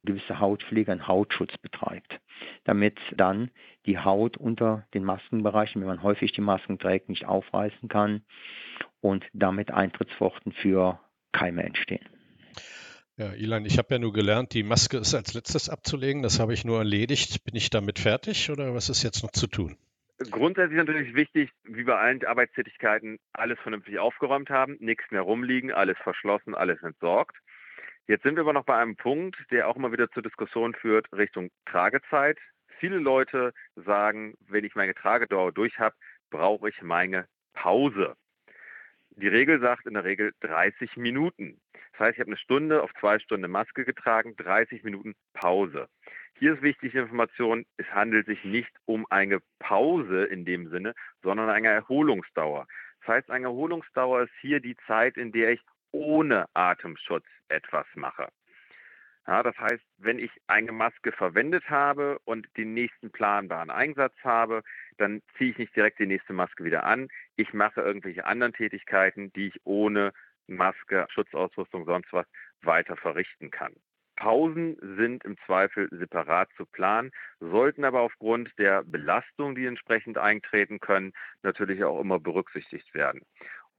gewisse 0.06 0.40
Hautpflege, 0.40 0.92
einen 0.92 1.08
Hautschutz 1.08 1.58
betreibt, 1.58 2.20
damit 2.64 2.98
dann 3.16 3.52
die 3.86 4.00
Haut 4.00 4.38
unter 4.38 4.88
den 4.94 5.04
Maskenbereichen, 5.04 5.82
wenn 5.82 5.88
man 5.88 6.04
häufig 6.04 6.32
die 6.32 6.42
Masken 6.42 6.80
trägt, 6.80 7.10
nicht 7.10 7.26
aufreißen 7.26 7.90
kann 7.90 8.24
und 9.02 9.26
damit 9.34 9.72
Eintrittsworten 9.72 10.52
für 10.52 11.00
Keime 11.32 11.64
entstehen. 11.64 12.08
Ja, 13.18 13.32
Ilan, 13.34 13.66
ich 13.66 13.78
habe 13.78 13.88
ja 13.92 14.00
nur 14.00 14.12
gelernt, 14.12 14.54
die 14.54 14.64
Maske 14.64 14.98
ist 14.98 15.16
als 15.16 15.34
letztes 15.34 15.70
abzulegen. 15.70 16.22
Das 16.22 16.40
habe 16.40 16.54
ich 16.54 16.66
nur 16.66 16.80
erledigt. 16.80 17.46
Bin 17.46 17.56
ich 17.56 17.70
damit 17.70 17.98
fertig 17.98 18.50
oder 18.50 18.74
was 18.74 18.90
ist 18.90 19.04
jetzt 19.04 19.24
noch 19.24 19.32
zu 19.32 19.48
tun? 19.48 19.78
Grundsätzlich 20.32 20.78
natürlich 20.78 21.14
wichtig, 21.14 21.50
wie 21.64 21.84
bei 21.84 21.96
allen 21.98 22.26
Arbeitstätigkeiten, 22.26 23.20
alles 23.34 23.60
vernünftig 23.60 24.00
aufgeräumt 24.00 24.50
haben, 24.50 24.78
nichts 24.80 25.04
mehr 25.12 25.22
rumliegen, 25.22 25.72
alles 25.72 25.98
verschlossen, 26.04 26.56
alles 26.56 26.82
entsorgt. 26.84 27.38
Jetzt 28.08 28.22
sind 28.22 28.36
wir 28.36 28.42
aber 28.42 28.54
noch 28.54 28.66
bei 28.66 28.78
einem 28.78 28.96
Punkt, 28.96 29.36
der 29.50 29.68
auch 29.68 29.76
immer 29.76 29.92
wieder 29.92 30.12
zur 30.12 30.22
Diskussion 30.22 30.76
führt 30.76 31.12
Richtung 31.12 31.50
Tragezeit. 31.66 32.38
Viele 32.78 33.00
Leute 33.00 33.52
sagen, 33.76 34.36
wenn 34.48 34.64
ich 34.64 34.76
meine 34.76 34.94
Tragedauer 34.94 35.52
durch 35.52 35.80
habe, 35.80 35.96
brauche 36.30 36.70
ich 36.70 36.82
meine 36.84 37.28
Pause. 37.54 38.16
Die 39.18 39.28
Regel 39.28 39.60
sagt 39.60 39.88
in 39.88 39.96
der 39.96 40.04
Regel 40.04 40.34
30 40.42 40.98
Minuten. 40.98 41.60
Das 41.94 42.02
heißt, 42.02 42.14
ich 42.16 42.20
habe 42.20 42.30
eine 42.30 42.38
Stunde 42.38 42.84
auf 42.84 42.92
zwei 43.00 43.18
Stunden 43.18 43.50
Maske 43.50 43.86
getragen, 43.86 44.36
30 44.36 44.84
Minuten 44.84 45.16
Pause. 45.34 45.88
Hier 46.38 46.54
ist 46.54 46.62
wichtige 46.62 47.00
Information, 47.00 47.66
es 47.78 47.88
handelt 47.92 48.28
sich 48.28 48.44
nicht 48.44 48.72
um 48.84 49.08
eine 49.10 49.40
Pause 49.58 50.26
in 50.26 50.46
dem 50.46 50.70
Sinne, 50.70 50.94
sondern 51.24 51.50
eine 51.50 51.70
Erholungsdauer. 51.70 52.68
Das 53.00 53.08
heißt, 53.08 53.32
eine 53.32 53.46
Erholungsdauer 53.46 54.24
ist 54.24 54.34
hier 54.42 54.60
die 54.60 54.76
Zeit, 54.86 55.18
in 55.18 55.32
der 55.32 55.54
ich 55.54 55.62
ohne 55.96 56.46
Atemschutz 56.54 57.26
etwas 57.48 57.86
mache. 57.96 58.28
Ja, 59.28 59.42
das 59.42 59.58
heißt, 59.58 59.84
wenn 59.98 60.20
ich 60.20 60.30
eine 60.46 60.72
Maske 60.72 61.12
verwendet 61.12 61.68
habe 61.70 62.20
und 62.26 62.48
den 62.58 62.74
nächsten 62.74 63.12
planbaren 63.12 63.72
Einsatz 63.72 64.14
habe, 64.24 64.62
dann 64.98 65.22
ziehe 65.38 65.52
ich 65.52 65.58
nicht 65.58 65.76
direkt 65.76 66.00
die 66.00 66.06
nächste 66.06 66.34
Maske 66.34 66.64
wieder 66.64 66.84
an. 66.84 67.08
Ich 67.36 67.52
mache 67.54 67.82
irgendwelche 67.82 68.26
anderen 68.26 68.54
Tätigkeiten, 68.54 69.34
die 69.34 69.48
ich 69.48 69.62
ohne 69.64 70.12
Maske, 70.48 71.08
Schutzausrüstung, 71.10 71.86
sonst 71.86 72.14
was 72.14 72.28
weiter 72.62 72.98
verrichten 72.98 73.50
kann. 73.50 73.74
Pausen 74.16 74.78
sind 74.98 75.26
im 75.26 75.38
Zweifel 75.46 75.90
separat 75.92 76.50
zu 76.56 76.66
planen, 76.66 77.12
sollten 77.40 77.84
aber 77.84 78.02
aufgrund 78.02 78.58
der 78.58 78.84
Belastung, 78.84 79.56
die 79.56 79.66
entsprechend 79.66 80.18
eintreten 80.18 80.80
können, 80.80 81.14
natürlich 81.42 81.84
auch 81.84 82.00
immer 82.00 82.20
berücksichtigt 82.20 82.94
werden. 82.94 83.22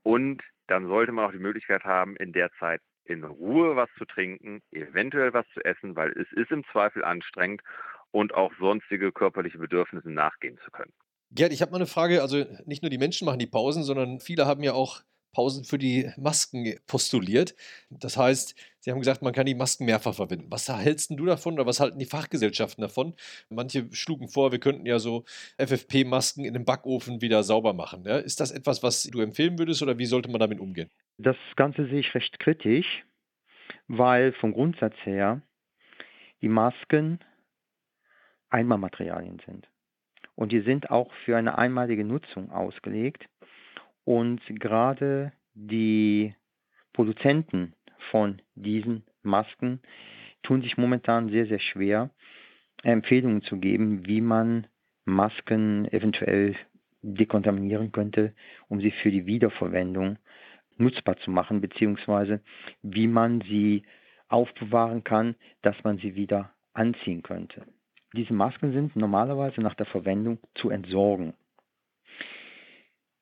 Und 0.06 0.40
dann 0.68 0.86
sollte 0.86 1.10
man 1.10 1.24
auch 1.24 1.32
die 1.32 1.40
Möglichkeit 1.40 1.82
haben, 1.82 2.14
in 2.14 2.32
der 2.32 2.52
Zeit 2.60 2.80
in 3.06 3.24
Ruhe 3.24 3.74
was 3.74 3.88
zu 3.98 4.04
trinken, 4.04 4.62
eventuell 4.70 5.34
was 5.34 5.44
zu 5.52 5.64
essen, 5.64 5.96
weil 5.96 6.12
es 6.12 6.30
ist 6.30 6.52
im 6.52 6.62
Zweifel 6.70 7.02
anstrengend 7.04 7.60
und 8.12 8.32
auch 8.32 8.52
sonstige 8.60 9.10
körperliche 9.10 9.58
Bedürfnisse 9.58 10.12
nachgehen 10.12 10.58
zu 10.64 10.70
können. 10.70 10.92
Gerd, 11.32 11.52
ich 11.52 11.60
habe 11.60 11.72
mal 11.72 11.78
eine 11.78 11.88
Frage. 11.88 12.22
Also 12.22 12.44
nicht 12.66 12.84
nur 12.84 12.90
die 12.90 12.98
Menschen 12.98 13.24
machen 13.24 13.40
die 13.40 13.48
Pausen, 13.48 13.82
sondern 13.82 14.20
viele 14.20 14.46
haben 14.46 14.62
ja 14.62 14.74
auch 14.74 15.00
Pausen 15.36 15.64
für 15.64 15.76
die 15.76 16.10
Masken 16.16 16.76
postuliert. 16.86 17.54
Das 17.90 18.16
heißt, 18.16 18.54
Sie 18.80 18.90
haben 18.90 19.00
gesagt, 19.00 19.20
man 19.20 19.34
kann 19.34 19.44
die 19.44 19.54
Masken 19.54 19.84
mehrfach 19.84 20.14
verwenden. 20.14 20.46
Was 20.48 20.66
hältst 20.70 21.10
du 21.10 21.26
davon 21.26 21.54
oder 21.54 21.66
was 21.66 21.78
halten 21.78 21.98
die 21.98 22.06
Fachgesellschaften 22.06 22.80
davon? 22.80 23.14
Manche 23.50 23.92
schlugen 23.92 24.28
vor, 24.28 24.50
wir 24.50 24.60
könnten 24.60 24.86
ja 24.86 24.98
so 24.98 25.24
FFP-Masken 25.58 26.46
in 26.46 26.54
dem 26.54 26.64
Backofen 26.64 27.20
wieder 27.20 27.42
sauber 27.42 27.74
machen. 27.74 28.04
Ja? 28.06 28.16
Ist 28.16 28.40
das 28.40 28.50
etwas, 28.50 28.82
was 28.82 29.02
du 29.02 29.20
empfehlen 29.20 29.58
würdest 29.58 29.82
oder 29.82 29.98
wie 29.98 30.06
sollte 30.06 30.30
man 30.30 30.40
damit 30.40 30.58
umgehen? 30.58 30.88
Das 31.18 31.36
Ganze 31.56 31.86
sehe 31.86 32.00
ich 32.00 32.14
recht 32.14 32.38
kritisch, 32.38 33.04
weil 33.88 34.32
vom 34.32 34.54
Grundsatz 34.54 34.94
her 35.04 35.42
die 36.40 36.48
Masken 36.48 37.18
Einmalmaterialien 38.48 39.42
sind. 39.44 39.68
Und 40.34 40.52
die 40.52 40.62
sind 40.62 40.90
auch 40.90 41.12
für 41.26 41.36
eine 41.36 41.58
einmalige 41.58 42.04
Nutzung 42.04 42.50
ausgelegt. 42.50 43.26
Und 44.06 44.40
gerade 44.46 45.32
die 45.54 46.32
Produzenten 46.92 47.74
von 48.12 48.40
diesen 48.54 49.02
Masken 49.24 49.80
tun 50.44 50.62
sich 50.62 50.78
momentan 50.78 51.28
sehr, 51.28 51.46
sehr 51.46 51.58
schwer, 51.58 52.10
Empfehlungen 52.84 53.42
zu 53.42 53.58
geben, 53.58 54.06
wie 54.06 54.20
man 54.20 54.68
Masken 55.04 55.92
eventuell 55.92 56.54
dekontaminieren 57.02 57.90
könnte, 57.90 58.32
um 58.68 58.80
sie 58.80 58.92
für 58.92 59.10
die 59.10 59.26
Wiederverwendung 59.26 60.18
nutzbar 60.76 61.16
zu 61.16 61.32
machen, 61.32 61.60
beziehungsweise 61.60 62.40
wie 62.82 63.08
man 63.08 63.40
sie 63.40 63.82
aufbewahren 64.28 65.02
kann, 65.02 65.34
dass 65.62 65.82
man 65.82 65.98
sie 65.98 66.14
wieder 66.14 66.52
anziehen 66.74 67.24
könnte. 67.24 67.66
Diese 68.12 68.34
Masken 68.34 68.72
sind 68.72 68.94
normalerweise 68.94 69.60
nach 69.60 69.74
der 69.74 69.86
Verwendung 69.86 70.38
zu 70.54 70.70
entsorgen. 70.70 71.34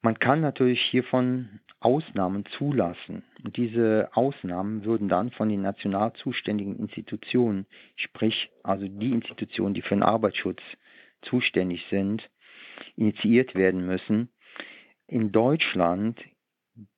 Man 0.04 0.18
kann 0.18 0.42
natürlich 0.42 0.82
hiervon 0.82 1.60
Ausnahmen 1.80 2.44
zulassen. 2.58 3.22
Und 3.42 3.56
diese 3.56 4.10
Ausnahmen 4.12 4.84
würden 4.84 5.08
dann 5.08 5.30
von 5.30 5.48
den 5.48 5.62
national 5.62 6.12
zuständigen 6.12 6.76
Institutionen, 6.76 7.64
sprich 7.96 8.50
also 8.62 8.86
die 8.86 9.12
Institutionen, 9.12 9.72
die 9.72 9.80
für 9.80 9.94
den 9.94 10.02
Arbeitsschutz 10.02 10.60
zuständig 11.22 11.86
sind, 11.88 12.28
initiiert 12.96 13.54
werden 13.54 13.86
müssen. 13.86 14.28
In 15.06 15.32
Deutschland 15.32 16.20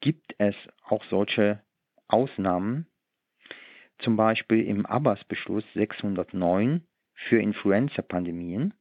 gibt 0.01 0.35
es 0.39 0.57
auch 0.83 1.05
solche 1.05 1.63
Ausnahmen, 2.09 2.89
zum 3.99 4.17
Beispiel 4.17 4.67
im 4.67 4.85
Abbas-Beschluss 4.85 5.65
609 5.75 6.85
für 7.15 7.41
Influenza-Pandemien 7.41 8.75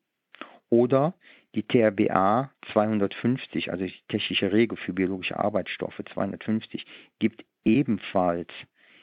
oder 0.69 1.13
die 1.55 1.63
TRBA 1.63 2.51
250, 2.73 3.71
also 3.71 3.85
die 3.85 3.93
technische 4.09 4.51
Regel 4.51 4.77
für 4.77 4.93
biologische 4.93 5.39
Arbeitsstoffe 5.39 6.01
250, 6.13 6.85
gibt 7.19 7.45
ebenfalls 7.63 8.49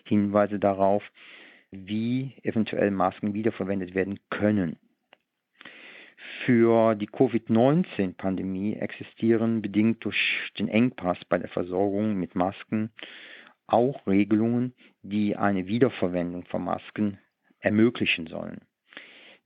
Hinweise 0.04 0.58
darauf, 0.58 1.02
wie 1.70 2.34
eventuell 2.42 2.90
Masken 2.90 3.32
wiederverwendet 3.32 3.94
werden 3.94 4.20
können. 4.28 4.78
Für 6.44 6.94
die 6.94 7.06
Covid-19-Pandemie 7.06 8.74
existieren 8.74 9.62
bedingt 9.62 10.04
durch 10.04 10.52
den 10.58 10.68
Engpass 10.68 11.18
bei 11.28 11.38
der 11.38 11.48
Versorgung 11.48 12.14
mit 12.14 12.34
Masken 12.34 12.90
auch 13.66 14.06
Regelungen, 14.06 14.74
die 15.02 15.36
eine 15.36 15.66
Wiederverwendung 15.66 16.44
von 16.44 16.64
Masken 16.64 17.18
ermöglichen 17.60 18.26
sollen. 18.26 18.60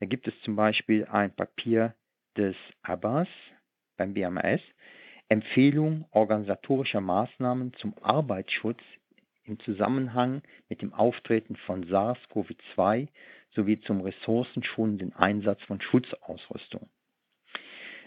Da 0.00 0.06
gibt 0.06 0.26
es 0.26 0.34
zum 0.42 0.56
Beispiel 0.56 1.06
ein 1.06 1.34
Papier 1.34 1.94
des 2.36 2.56
Abbas 2.82 3.28
beim 3.96 4.14
BMS 4.14 4.60
Empfehlung 5.28 6.06
organisatorischer 6.12 7.00
Maßnahmen 7.00 7.72
zum 7.74 7.94
Arbeitsschutz 8.02 8.80
im 9.44 9.58
Zusammenhang 9.60 10.42
mit 10.68 10.82
dem 10.82 10.92
Auftreten 10.92 11.56
von 11.56 11.84
SARS-CoV-2 11.84 13.08
sowie 13.54 13.80
zum 13.80 14.00
ressourcenschonenden 14.02 15.14
Einsatz 15.14 15.62
von 15.62 15.80
Schutzausrüstung. 15.80 16.88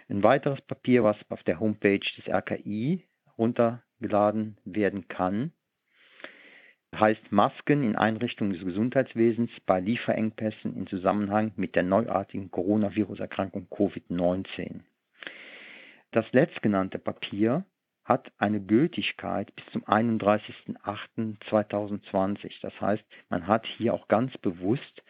Ein 0.07 0.23
weiteres 0.23 0.61
Papier, 0.61 1.03
was 1.03 1.17
auf 1.29 1.43
der 1.43 1.59
Homepage 1.59 1.99
des 1.99 2.27
RKI 2.27 3.03
runtergeladen 3.37 4.57
werden 4.65 5.07
kann, 5.07 5.53
heißt 6.95 7.31
Masken 7.31 7.83
in 7.83 7.95
Einrichtungen 7.95 8.53
des 8.53 8.63
Gesundheitswesens 8.63 9.49
bei 9.65 9.79
Lieferengpässen 9.79 10.75
im 10.75 10.85
Zusammenhang 10.87 11.51
mit 11.55 11.75
der 11.75 11.81
neuartigen 11.83 12.51
Coronavirus-Erkrankung 12.51 13.67
Covid-19. 13.69 14.81
Das 16.11 16.25
letztgenannte 16.31 16.97
Papier 16.97 17.63
hat 18.03 18.31
eine 18.39 18.59
Gültigkeit 18.59 19.55
bis 19.55 19.63
zum 19.71 19.85
31.08.2020. 19.85 22.53
Das 22.61 22.81
heißt, 22.81 23.03
man 23.29 23.45
hat 23.45 23.67
hier 23.67 23.93
auch 23.93 24.07
ganz 24.07 24.35
bewusst 24.39 25.03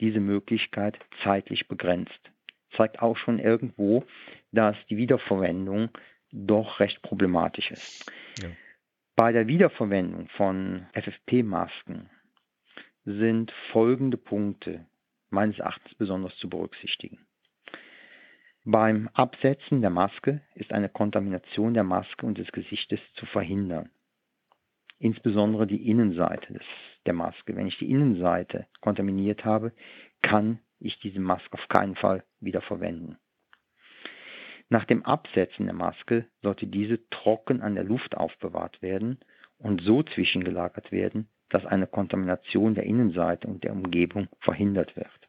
diese 0.00 0.20
Möglichkeit 0.20 0.98
zeitlich 1.22 1.68
begrenzt. 1.68 2.20
Zeigt 2.76 3.00
auch 3.00 3.16
schon 3.16 3.38
irgendwo, 3.38 4.04
dass 4.50 4.76
die 4.90 4.98
Wiederverwendung 4.98 5.88
doch 6.30 6.80
recht 6.80 7.00
problematisch 7.02 7.70
ist. 7.70 8.12
Ja. 8.42 8.50
Bei 9.14 9.30
der 9.30 9.46
Wiederverwendung 9.46 10.28
von 10.28 10.86
FFP-Masken 10.94 12.08
sind 13.04 13.52
folgende 13.70 14.16
Punkte 14.16 14.86
meines 15.28 15.58
Erachtens 15.58 15.94
besonders 15.96 16.34
zu 16.38 16.48
berücksichtigen. 16.48 17.26
Beim 18.64 19.08
Absetzen 19.12 19.82
der 19.82 19.90
Maske 19.90 20.40
ist 20.54 20.72
eine 20.72 20.88
Kontamination 20.88 21.74
der 21.74 21.84
Maske 21.84 22.24
und 22.24 22.38
des 22.38 22.50
Gesichtes 22.52 23.00
zu 23.14 23.26
verhindern. 23.26 23.90
Insbesondere 24.98 25.66
die 25.66 25.90
Innenseite 25.90 26.54
des, 26.54 26.64
der 27.04 27.12
Maske. 27.12 27.54
Wenn 27.54 27.66
ich 27.66 27.76
die 27.78 27.90
Innenseite 27.90 28.66
kontaminiert 28.80 29.44
habe, 29.44 29.72
kann 30.22 30.60
ich 30.78 30.98
diese 31.00 31.20
Maske 31.20 31.52
auf 31.52 31.68
keinen 31.68 31.96
Fall 31.96 32.24
wieder 32.40 32.62
verwenden. 32.62 33.18
Nach 34.72 34.86
dem 34.86 35.04
Absetzen 35.04 35.66
der 35.66 35.74
Maske 35.74 36.24
sollte 36.40 36.66
diese 36.66 37.06
trocken 37.10 37.60
an 37.60 37.74
der 37.74 37.84
Luft 37.84 38.16
aufbewahrt 38.16 38.80
werden 38.80 39.18
und 39.58 39.82
so 39.82 40.02
zwischengelagert 40.02 40.90
werden, 40.90 41.28
dass 41.50 41.66
eine 41.66 41.86
Kontamination 41.86 42.74
der 42.74 42.84
Innenseite 42.84 43.48
und 43.48 43.64
der 43.64 43.72
Umgebung 43.72 44.28
verhindert 44.40 44.96
wird. 44.96 45.28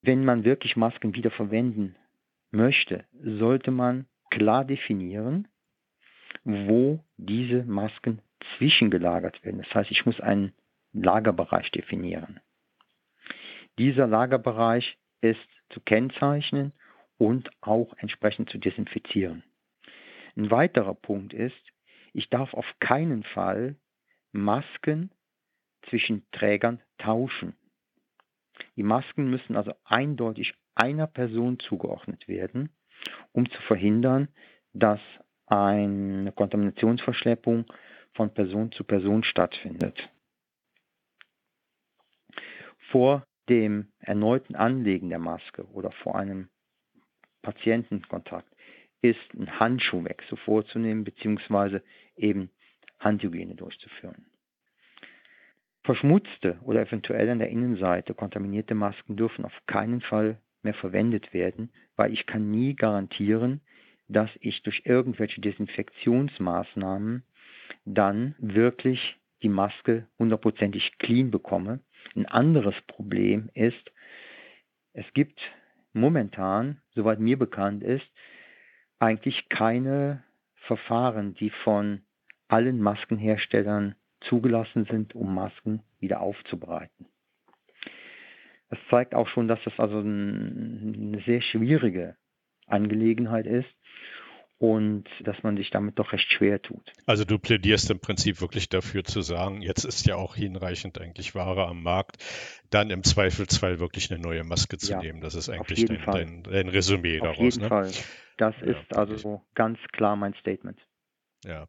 Wenn 0.00 0.24
man 0.24 0.44
wirklich 0.44 0.74
Masken 0.78 1.14
wieder 1.14 1.30
verwenden 1.30 1.96
möchte, 2.50 3.04
sollte 3.12 3.70
man 3.72 4.06
klar 4.30 4.64
definieren, 4.64 5.46
wo 6.44 7.04
diese 7.18 7.64
Masken 7.64 8.22
zwischengelagert 8.56 9.44
werden. 9.44 9.60
Das 9.60 9.74
heißt, 9.74 9.90
ich 9.90 10.06
muss 10.06 10.18
einen 10.18 10.54
Lagerbereich 10.94 11.70
definieren. 11.72 12.40
Dieser 13.78 14.06
Lagerbereich 14.06 14.96
ist 15.20 15.46
zu 15.68 15.80
kennzeichnen 15.80 16.72
und 17.20 17.50
auch 17.60 17.92
entsprechend 17.98 18.48
zu 18.48 18.56
desinfizieren. 18.56 19.44
Ein 20.36 20.50
weiterer 20.50 20.94
Punkt 20.94 21.34
ist, 21.34 21.62
ich 22.14 22.30
darf 22.30 22.54
auf 22.54 22.64
keinen 22.80 23.24
Fall 23.24 23.76
Masken 24.32 25.10
zwischen 25.82 26.26
Trägern 26.32 26.80
tauschen. 26.96 27.54
Die 28.76 28.82
Masken 28.82 29.28
müssen 29.28 29.54
also 29.54 29.74
eindeutig 29.84 30.54
einer 30.74 31.06
Person 31.06 31.58
zugeordnet 31.58 32.26
werden, 32.26 32.70
um 33.32 33.50
zu 33.50 33.60
verhindern, 33.62 34.28
dass 34.72 35.00
eine 35.44 36.32
Kontaminationsverschleppung 36.32 37.66
von 38.14 38.32
Person 38.32 38.72
zu 38.72 38.82
Person 38.82 39.24
stattfindet. 39.24 40.08
Vor 42.90 43.26
dem 43.50 43.92
erneuten 43.98 44.54
Anlegen 44.54 45.10
der 45.10 45.18
Maske 45.18 45.66
oder 45.66 45.92
vor 45.92 46.16
einem 46.16 46.48
Patientenkontakt 47.42 48.48
ist 49.02 49.34
ein 49.34 49.58
Handschuhwechsel 49.58 50.36
vorzunehmen 50.38 51.04
bzw. 51.04 51.80
eben 52.16 52.50
Handhygiene 52.98 53.54
durchzuführen. 53.54 54.26
Verschmutzte 55.82 56.58
oder 56.62 56.82
eventuell 56.82 57.30
an 57.30 57.38
der 57.38 57.48
Innenseite 57.48 58.12
kontaminierte 58.12 58.74
Masken 58.74 59.16
dürfen 59.16 59.46
auf 59.46 59.66
keinen 59.66 60.02
Fall 60.02 60.38
mehr 60.62 60.74
verwendet 60.74 61.32
werden, 61.32 61.72
weil 61.96 62.12
ich 62.12 62.26
kann 62.26 62.50
nie 62.50 62.74
garantieren, 62.76 63.62
dass 64.08 64.30
ich 64.40 64.62
durch 64.62 64.82
irgendwelche 64.84 65.40
Desinfektionsmaßnahmen 65.40 67.22
dann 67.86 68.34
wirklich 68.38 69.16
die 69.42 69.48
Maske 69.48 70.06
hundertprozentig 70.18 70.98
clean 70.98 71.30
bekomme. 71.30 71.80
Ein 72.14 72.26
anderes 72.26 72.74
Problem 72.86 73.48
ist, 73.54 73.90
es 74.92 75.06
gibt 75.14 75.40
momentan, 75.92 76.80
soweit 76.94 77.20
mir 77.20 77.38
bekannt 77.38 77.82
ist, 77.82 78.06
eigentlich 78.98 79.48
keine 79.48 80.22
Verfahren, 80.66 81.34
die 81.34 81.50
von 81.50 82.02
allen 82.48 82.80
Maskenherstellern 82.80 83.94
zugelassen 84.20 84.84
sind, 84.90 85.14
um 85.14 85.34
Masken 85.34 85.82
wieder 85.98 86.20
aufzubereiten. 86.20 87.06
Das 88.68 88.78
zeigt 88.88 89.14
auch 89.14 89.28
schon, 89.28 89.48
dass 89.48 89.62
das 89.64 89.78
also 89.78 89.98
eine 89.98 91.22
sehr 91.26 91.40
schwierige 91.40 92.16
Angelegenheit 92.66 93.46
ist 93.46 93.68
und 94.60 95.04
dass 95.24 95.42
man 95.42 95.56
sich 95.56 95.70
damit 95.70 95.98
doch 95.98 96.12
recht 96.12 96.30
schwer 96.30 96.60
tut. 96.60 96.92
Also 97.06 97.24
du 97.24 97.38
plädierst 97.38 97.90
im 97.90 97.98
Prinzip 97.98 98.42
wirklich 98.42 98.68
dafür 98.68 99.04
zu 99.04 99.22
sagen, 99.22 99.62
jetzt 99.62 99.84
ist 99.84 100.06
ja 100.06 100.16
auch 100.16 100.36
hinreichend 100.36 101.00
eigentlich 101.00 101.34
Ware 101.34 101.66
am 101.66 101.82
Markt, 101.82 102.18
dann 102.68 102.90
im 102.90 103.02
Zweifelsfall 103.02 103.80
wirklich 103.80 104.12
eine 104.12 104.20
neue 104.20 104.44
Maske 104.44 104.76
zu 104.76 104.92
ja, 104.92 105.00
nehmen. 105.00 105.22
Das 105.22 105.34
ist 105.34 105.48
eigentlich 105.48 105.86
dein, 105.86 106.02
dein, 106.04 106.42
dein, 106.42 106.68
Resümee 106.68 107.20
auf 107.20 107.28
daraus. 107.28 107.38
Auf 107.38 107.44
jeden 107.44 107.62
ne? 107.62 107.68
Fall. 107.68 107.90
Das 108.36 108.54
ja, 108.60 108.66
ist 108.66 108.96
also 108.96 109.40
ganz 109.54 109.78
klar 109.92 110.14
mein 110.14 110.34
Statement. 110.34 110.78
Ja, 111.42 111.66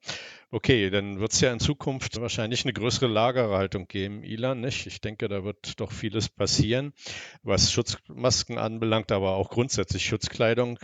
okay, 0.51 0.89
dann 0.89 1.20
wird 1.20 1.31
es 1.31 1.39
ja 1.41 1.51
in 1.51 1.60
Zukunft 1.60 2.20
wahrscheinlich 2.20 2.65
eine 2.65 2.74
größere 2.74 3.08
Lagerhaltung 3.08 3.88
geben, 3.88 4.24
Ilan, 4.24 4.60
nicht? 4.60 4.86
Ich 4.86 5.00
denke, 5.00 5.29
da 5.29 5.43
wird 5.46 5.79
doch 5.79 5.91
vieles 5.91 6.27
passieren, 6.27 6.93
was 7.41 7.72
Schutzmasken 7.72 8.58
anbelangt, 8.58 9.12
aber 9.12 9.36
auch 9.36 9.50
grundsätzlich 9.50 10.05
Schutzkleidung. 10.05 10.77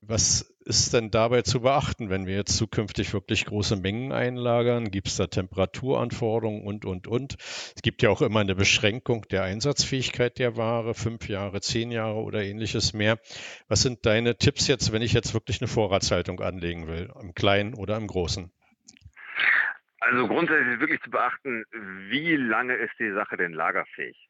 Was 0.00 0.54
ist 0.64 0.94
denn 0.94 1.10
dabei 1.10 1.42
zu 1.42 1.60
beachten, 1.60 2.08
wenn 2.08 2.26
wir 2.26 2.36
jetzt 2.36 2.56
zukünftig 2.56 3.12
wirklich 3.12 3.44
große 3.44 3.76
Mengen 3.76 4.12
einlagern? 4.12 4.90
Gibt 4.90 5.08
es 5.08 5.16
da 5.16 5.26
Temperaturanforderungen 5.26 6.62
und, 6.62 6.86
und, 6.86 7.06
und? 7.06 7.36
Es 7.76 7.82
gibt 7.82 8.00
ja 8.02 8.08
auch 8.08 8.22
immer 8.22 8.40
eine 8.40 8.54
Beschränkung 8.54 9.26
der 9.30 9.42
Einsatzfähigkeit 9.42 10.38
der 10.38 10.56
Ware, 10.56 10.94
fünf 10.94 11.28
Jahre, 11.28 11.60
zehn 11.60 11.90
Jahre 11.90 12.20
oder 12.20 12.42
ähnliches 12.42 12.94
mehr. 12.94 13.18
Was 13.68 13.82
sind 13.82 14.06
deine 14.06 14.36
Tipps 14.36 14.66
jetzt, 14.66 14.92
wenn 14.92 15.02
ich 15.02 15.12
jetzt 15.12 15.34
wirklich 15.34 15.60
eine 15.60 15.68
Vorratshaltung 15.68 16.40
anlegen 16.40 16.86
will, 16.86 17.12
im 17.20 17.34
Kleinen 17.34 17.74
oder 17.74 17.96
im 17.96 18.06
Großen? 18.06 18.50
Also 20.00 20.26
grundsätzlich 20.28 20.74
ist 20.74 20.80
wirklich 20.80 21.02
zu 21.02 21.10
beachten, 21.10 21.64
wie 22.08 22.36
lange 22.36 22.74
ist 22.74 22.98
die 22.98 23.12
Sache 23.12 23.36
denn 23.36 23.52
lagerfähig? 23.52 24.28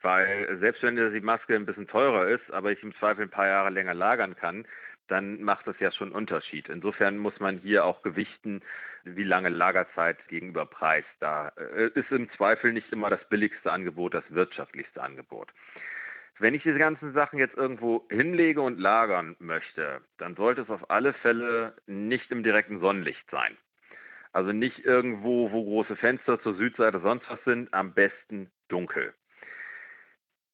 Weil 0.00 0.58
selbst 0.58 0.82
wenn 0.82 0.96
die 0.96 1.20
Maske 1.20 1.54
ein 1.54 1.66
bisschen 1.66 1.86
teurer 1.86 2.28
ist, 2.28 2.50
aber 2.50 2.72
ich 2.72 2.82
im 2.82 2.94
Zweifel 2.96 3.24
ein 3.24 3.30
paar 3.30 3.46
Jahre 3.46 3.70
länger 3.70 3.94
lagern 3.94 4.34
kann, 4.34 4.66
dann 5.08 5.42
macht 5.42 5.66
das 5.66 5.78
ja 5.78 5.92
schon 5.92 6.12
Unterschied. 6.12 6.68
Insofern 6.68 7.18
muss 7.18 7.38
man 7.38 7.58
hier 7.58 7.84
auch 7.84 8.02
gewichten, 8.02 8.62
wie 9.04 9.24
lange 9.24 9.48
Lagerzeit 9.50 10.16
gegenüber 10.28 10.64
Preis. 10.66 11.04
Da 11.20 11.52
äh, 11.56 11.90
ist 11.94 12.10
im 12.10 12.30
Zweifel 12.32 12.72
nicht 12.72 12.90
immer 12.92 13.10
das 13.10 13.22
billigste 13.28 13.70
Angebot 13.70 14.14
das 14.14 14.24
wirtschaftlichste 14.30 15.02
Angebot. 15.02 15.52
Wenn 16.38 16.54
ich 16.54 16.62
diese 16.62 16.78
ganzen 16.78 17.12
Sachen 17.12 17.38
jetzt 17.38 17.56
irgendwo 17.56 18.06
hinlege 18.10 18.62
und 18.62 18.80
lagern 18.80 19.36
möchte, 19.38 20.00
dann 20.18 20.34
sollte 20.34 20.62
es 20.62 20.70
auf 20.70 20.90
alle 20.90 21.12
Fälle 21.14 21.76
nicht 21.86 22.30
im 22.30 22.42
direkten 22.42 22.80
Sonnenlicht 22.80 23.28
sein. 23.30 23.56
Also 24.32 24.52
nicht 24.52 24.78
irgendwo, 24.80 25.52
wo 25.52 25.62
große 25.62 25.96
Fenster 25.96 26.40
zur 26.42 26.54
Südseite 26.56 27.00
sonst 27.00 27.28
was 27.30 27.42
sind, 27.44 27.72
am 27.74 27.92
besten 27.92 28.50
dunkel. 28.68 29.14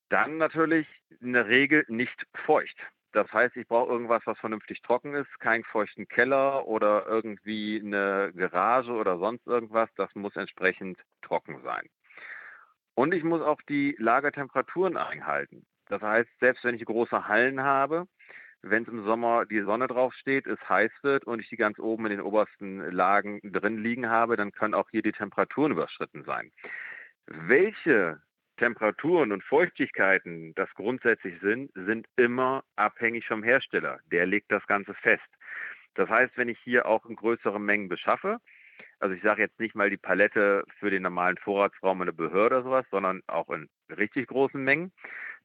Dann 0.08 0.38
natürlich 0.38 0.86
in 1.20 1.32
der 1.32 1.46
Regel 1.46 1.84
nicht 1.88 2.26
feucht. 2.46 2.76
Das 3.12 3.32
heißt, 3.32 3.56
ich 3.56 3.66
brauche 3.66 3.90
irgendwas, 3.90 4.22
was 4.26 4.38
vernünftig 4.38 4.82
trocken 4.82 5.14
ist, 5.14 5.40
keinen 5.40 5.64
feuchten 5.64 6.08
Keller 6.08 6.66
oder 6.66 7.06
irgendwie 7.06 7.80
eine 7.82 8.32
Garage 8.34 8.92
oder 8.92 9.18
sonst 9.18 9.46
irgendwas. 9.46 9.88
Das 9.96 10.14
muss 10.14 10.36
entsprechend 10.36 10.98
trocken 11.22 11.60
sein. 11.62 11.88
Und 12.94 13.14
ich 13.14 13.22
muss 13.22 13.40
auch 13.40 13.62
die 13.62 13.96
Lagertemperaturen 13.98 14.96
einhalten. 14.96 15.64
Das 15.86 16.02
heißt, 16.02 16.28
selbst 16.40 16.64
wenn 16.64 16.74
ich 16.74 16.84
große 16.84 17.28
Hallen 17.28 17.62
habe, 17.62 18.06
wenn 18.62 18.82
es 18.82 18.88
im 18.88 19.04
Sommer 19.04 19.46
die 19.46 19.60
Sonne 19.62 19.86
drauf 19.86 20.14
steht, 20.14 20.46
es 20.46 20.58
heiß 20.68 20.90
wird 21.02 21.24
und 21.24 21.40
ich 21.40 21.48
die 21.48 21.56
ganz 21.56 21.78
oben 21.78 22.06
in 22.06 22.12
den 22.12 22.20
obersten 22.20 22.78
Lagen 22.90 23.40
drin 23.42 23.78
liegen 23.78 24.08
habe, 24.08 24.36
dann 24.36 24.52
können 24.52 24.74
auch 24.74 24.90
hier 24.90 25.02
die 25.02 25.12
Temperaturen 25.12 25.72
überschritten 25.72 26.24
sein. 26.24 26.50
Welche 27.26 28.20
Temperaturen 28.56 29.32
und 29.32 29.44
Feuchtigkeiten 29.44 30.54
das 30.54 30.68
grundsätzlich 30.74 31.40
sind, 31.40 31.70
sind 31.74 32.06
immer 32.16 32.64
abhängig 32.76 33.26
vom 33.26 33.42
Hersteller. 33.42 34.00
Der 34.10 34.26
legt 34.26 34.50
das 34.50 34.66
Ganze 34.66 34.94
fest. 34.94 35.28
Das 35.94 36.08
heißt, 36.08 36.36
wenn 36.36 36.48
ich 36.48 36.58
hier 36.60 36.86
auch 36.86 37.06
in 37.06 37.16
größeren 37.16 37.62
Mengen 37.64 37.88
beschaffe, 37.88 38.38
also 39.00 39.14
ich 39.14 39.22
sage 39.22 39.42
jetzt 39.42 39.60
nicht 39.60 39.74
mal 39.74 39.90
die 39.90 39.96
Palette 39.96 40.64
für 40.78 40.90
den 40.90 41.02
normalen 41.02 41.36
Vorratsraum 41.38 42.00
in 42.02 42.06
der 42.06 42.12
Behörde 42.12 42.56
oder 42.56 42.64
sowas, 42.64 42.86
sondern 42.90 43.22
auch 43.26 43.48
in 43.50 43.68
richtig 43.96 44.26
großen 44.28 44.62
Mengen, 44.62 44.92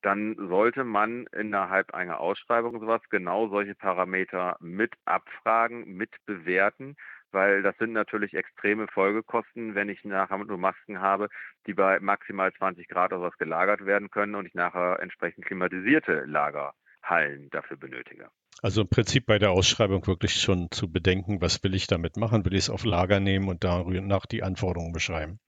dann 0.04 0.36
sollte 0.38 0.84
man 0.84 1.26
innerhalb 1.28 1.94
einer 1.94 2.20
Ausschreibung 2.20 2.80
sowas 2.80 3.02
genau 3.10 3.48
solche 3.48 3.74
Parameter 3.74 4.58
mit 4.60 4.94
abfragen, 5.06 5.96
mit 5.96 6.12
bewerten, 6.26 6.96
weil 7.32 7.64
das 7.64 7.76
sind 7.78 7.94
natürlich 7.94 8.34
extreme 8.34 8.88
Folgekosten, 8.88 9.76
wenn 9.76 9.90
ich 9.90 10.04
nachher 10.04 10.38
nur 10.38 10.58
Masken 10.58 11.00
habe, 11.00 11.30
die 11.66 11.74
bei 11.74 12.00
maximal 12.00 12.54
20 12.54 12.88
Grad 12.88 13.14
oder 13.14 13.24
was 13.24 13.38
gelagert 13.38 13.86
werden 13.86 14.12
können 14.12 14.36
und 14.36 14.46
ich 14.46 14.54
nachher 14.54 15.00
entsprechend 15.02 15.46
klimatisierte 15.46 16.26
Lagerhallen 16.26 17.50
dafür 17.52 17.78
benötige. 17.78 18.30
Also 18.62 18.82
im 18.82 18.90
Prinzip 18.90 19.26
bei 19.26 19.40
der 19.40 19.52
Ausschreibung 19.52 20.06
wirklich 20.06 20.36
schon 20.36 20.70
zu 20.72 20.92
bedenken, 20.92 21.42
was 21.42 21.64
will 21.64 21.74
ich 21.76 21.88
damit 21.88 22.18
machen? 22.18 22.46
Will 22.46 22.54
ich 22.54 22.66
es 22.66 22.70
auf 22.70 22.86
Lager 22.86 23.20
nehmen 23.20 23.50
und 23.50 23.64
danach 23.64 24.26
die 24.26 24.44
Anforderungen 24.44 24.94
beschreiben? 24.94 25.40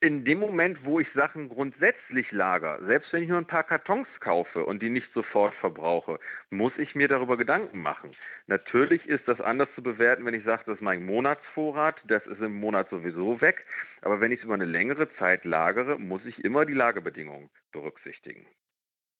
In 0.00 0.24
dem 0.24 0.38
Moment, 0.38 0.84
wo 0.84 0.98
ich 0.98 1.06
Sachen 1.14 1.48
grundsätzlich 1.50 2.30
lager, 2.32 2.78
selbst 2.86 3.12
wenn 3.12 3.22
ich 3.22 3.28
nur 3.28 3.38
ein 3.38 3.46
paar 3.46 3.64
Kartons 3.64 4.08
kaufe 4.20 4.64
und 4.64 4.80
die 4.82 4.88
nicht 4.88 5.06
sofort 5.12 5.54
verbrauche, 5.56 6.18
muss 6.50 6.72
ich 6.78 6.94
mir 6.94 7.06
darüber 7.06 7.36
Gedanken 7.36 7.82
machen. 7.82 8.16
Natürlich 8.46 9.04
ist 9.06 9.28
das 9.28 9.40
anders 9.40 9.68
zu 9.74 9.82
bewerten, 9.82 10.24
wenn 10.24 10.34
ich 10.34 10.44
sage, 10.44 10.62
das 10.66 10.76
ist 10.76 10.82
mein 10.82 11.04
Monatsvorrat, 11.04 11.96
das 12.08 12.24
ist 12.26 12.40
im 12.40 12.54
Monat 12.54 12.88
sowieso 12.88 13.40
weg. 13.42 13.66
Aber 14.00 14.20
wenn 14.20 14.32
ich 14.32 14.38
es 14.38 14.44
über 14.44 14.54
eine 14.54 14.64
längere 14.64 15.12
Zeit 15.18 15.44
lagere, 15.44 15.98
muss 15.98 16.24
ich 16.24 16.42
immer 16.42 16.64
die 16.64 16.74
Lagerbedingungen 16.74 17.50
berücksichtigen. 17.72 18.46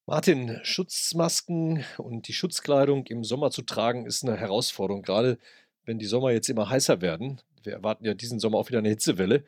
Martin, 0.07 0.61
Schutzmasken 0.63 1.85
und 1.99 2.29
die 2.29 2.35
Schutzkleidung 2.35 3.07
im 3.07 3.25
Sommer 3.25 3.51
zu 3.51 3.63
tragen 3.63 4.07
ist 4.07 4.23
eine 4.23 4.37
Herausforderung, 4.37 5.03
gerade 5.03 5.39
wenn 5.85 5.99
die 5.99 6.07
Sommer 6.07 6.31
jetzt 6.31 6.49
immer 6.49 6.69
heißer 6.71 7.03
werden. 7.03 7.41
Wir 7.63 7.75
erwarten 7.75 8.05
ja 8.05 8.15
diesen 8.15 8.39
Sommer 8.39 8.59
auch 8.59 8.69
wieder 8.69 8.79
eine 8.79 8.91
Hitzewelle. 8.91 9.45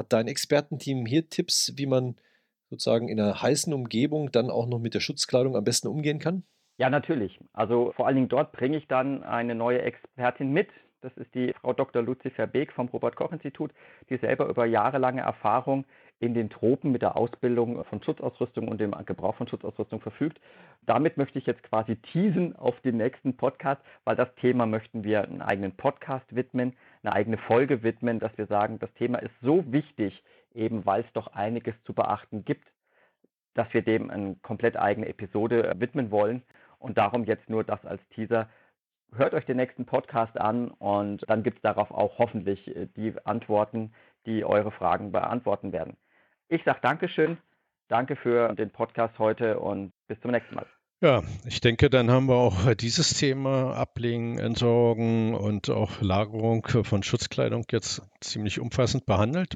Hat 0.00 0.14
dein 0.14 0.28
Expertenteam 0.28 1.04
hier 1.04 1.28
Tipps, 1.28 1.74
wie 1.76 1.84
man 1.84 2.16
sozusagen 2.70 3.10
in 3.10 3.20
einer 3.20 3.42
heißen 3.42 3.74
Umgebung 3.74 4.32
dann 4.32 4.48
auch 4.48 4.66
noch 4.66 4.78
mit 4.78 4.94
der 4.94 5.00
Schutzkleidung 5.00 5.56
am 5.56 5.64
besten 5.64 5.88
umgehen 5.88 6.18
kann? 6.18 6.42
Ja, 6.78 6.88
natürlich. 6.88 7.38
Also 7.52 7.92
vor 7.94 8.06
allen 8.06 8.16
Dingen 8.16 8.30
dort 8.30 8.52
bringe 8.52 8.78
ich 8.78 8.88
dann 8.88 9.22
eine 9.22 9.54
neue 9.54 9.82
Expertin 9.82 10.54
mit. 10.54 10.70
Das 11.02 11.14
ist 11.18 11.34
die 11.34 11.52
Frau 11.52 11.74
Dr. 11.74 12.00
Lucifer 12.00 12.46
Beek 12.46 12.72
vom 12.72 12.88
Robert-Koch-Institut, 12.88 13.72
die 14.08 14.16
selber 14.16 14.46
über 14.46 14.64
jahrelange 14.64 15.20
Erfahrung 15.20 15.84
in 16.18 16.32
den 16.32 16.48
Tropen 16.48 16.92
mit 16.92 17.02
der 17.02 17.16
Ausbildung 17.18 17.84
von 17.84 18.02
Schutzausrüstung 18.02 18.68
und 18.68 18.80
dem 18.80 18.92
Gebrauch 19.04 19.34
von 19.34 19.48
Schutzausrüstung 19.48 20.00
verfügt. 20.00 20.40
Damit 20.86 21.18
möchte 21.18 21.38
ich 21.38 21.44
jetzt 21.44 21.62
quasi 21.62 21.96
teasen 21.96 22.56
auf 22.56 22.80
den 22.80 22.96
nächsten 22.96 23.36
Podcast, 23.36 23.82
weil 24.04 24.16
das 24.16 24.34
Thema 24.36 24.64
möchten 24.64 25.04
wir 25.04 25.24
einen 25.24 25.42
eigenen 25.42 25.72
Podcast 25.72 26.34
widmen, 26.34 26.74
eine 27.02 27.14
eigene 27.14 27.38
Folge 27.38 27.82
widmen, 27.82 28.18
dass 28.18 28.36
wir 28.36 28.46
sagen, 28.46 28.78
das 28.78 28.92
Thema 28.94 29.18
ist 29.18 29.34
so 29.40 29.64
wichtig, 29.72 30.22
eben 30.52 30.84
weil 30.86 31.02
es 31.02 31.12
doch 31.12 31.28
einiges 31.28 31.74
zu 31.84 31.94
beachten 31.94 32.44
gibt, 32.44 32.66
dass 33.54 33.72
wir 33.72 33.82
dem 33.82 34.10
eine 34.10 34.36
komplett 34.42 34.76
eigene 34.76 35.08
Episode 35.08 35.74
widmen 35.78 36.10
wollen. 36.10 36.42
Und 36.78 36.96
darum 36.96 37.24
jetzt 37.24 37.48
nur 37.50 37.62
das 37.62 37.84
als 37.84 38.00
Teaser. 38.10 38.48
Hört 39.14 39.34
euch 39.34 39.44
den 39.44 39.56
nächsten 39.56 39.84
Podcast 39.84 40.40
an 40.40 40.70
und 40.70 41.28
dann 41.28 41.42
gibt 41.42 41.58
es 41.58 41.62
darauf 41.62 41.90
auch 41.90 42.18
hoffentlich 42.18 42.74
äh, 42.74 42.86
die 42.96 43.14
Antworten, 43.24 43.92
die 44.24 44.44
eure 44.44 44.70
Fragen 44.70 45.12
beantworten 45.12 45.72
werden. 45.72 45.96
Ich 46.48 46.62
sage 46.64 46.78
Dankeschön, 46.80 47.36
danke 47.88 48.16
für 48.16 48.54
den 48.54 48.70
Podcast 48.70 49.18
heute 49.18 49.58
und 49.58 49.92
bis 50.06 50.20
zum 50.20 50.30
nächsten 50.30 50.54
Mal. 50.54 50.66
Ja, 51.02 51.22
ich 51.46 51.62
denke, 51.62 51.88
dann 51.88 52.10
haben 52.10 52.28
wir 52.28 52.34
auch 52.34 52.74
dieses 52.74 53.14
Thema 53.14 53.74
Ablegen, 53.74 54.38
Entsorgen 54.38 55.34
und 55.34 55.70
auch 55.70 56.02
Lagerung 56.02 56.66
von 56.82 57.02
Schutzkleidung 57.02 57.64
jetzt 57.70 58.02
ziemlich 58.20 58.60
umfassend 58.60 59.06
behandelt. 59.06 59.54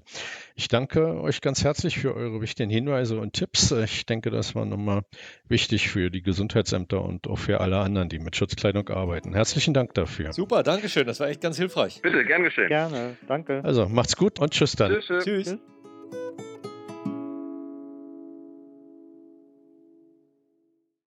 Ich 0.54 0.68
danke 0.68 1.20
euch 1.20 1.42
ganz 1.42 1.62
herzlich 1.62 1.98
für 1.98 2.14
eure 2.14 2.40
wichtigen 2.40 2.70
Hinweise 2.70 3.20
und 3.20 3.34
Tipps. 3.34 3.72
Ich 3.72 4.06
denke, 4.06 4.30
das 4.30 4.54
war 4.54 4.64
nochmal 4.64 5.02
wichtig 5.46 5.90
für 5.90 6.10
die 6.10 6.22
Gesundheitsämter 6.22 7.02
und 7.02 7.28
auch 7.28 7.38
für 7.38 7.60
alle 7.60 7.76
anderen, 7.76 8.08
die 8.08 8.20
mit 8.20 8.36
Schutzkleidung 8.36 8.88
arbeiten. 8.88 9.34
Herzlichen 9.34 9.74
Dank 9.74 9.92
dafür. 9.92 10.32
Super, 10.32 10.62
danke 10.62 10.88
schön. 10.88 11.06
Das 11.06 11.20
war 11.20 11.28
echt 11.28 11.42
ganz 11.42 11.58
hilfreich. 11.58 12.00
Bitte, 12.00 12.24
gern 12.24 12.42
geschehen. 12.42 12.68
Gerne, 12.68 13.18
danke. 13.28 13.62
Also 13.62 13.86
macht's 13.86 14.16
gut 14.16 14.40
und 14.40 14.52
tschüss 14.52 14.76
dann. 14.76 14.92
Tschüss. 14.92 15.06
tschüss. 15.06 15.24
Tschüss. 15.24 15.44
Tschüss. 15.44 16.53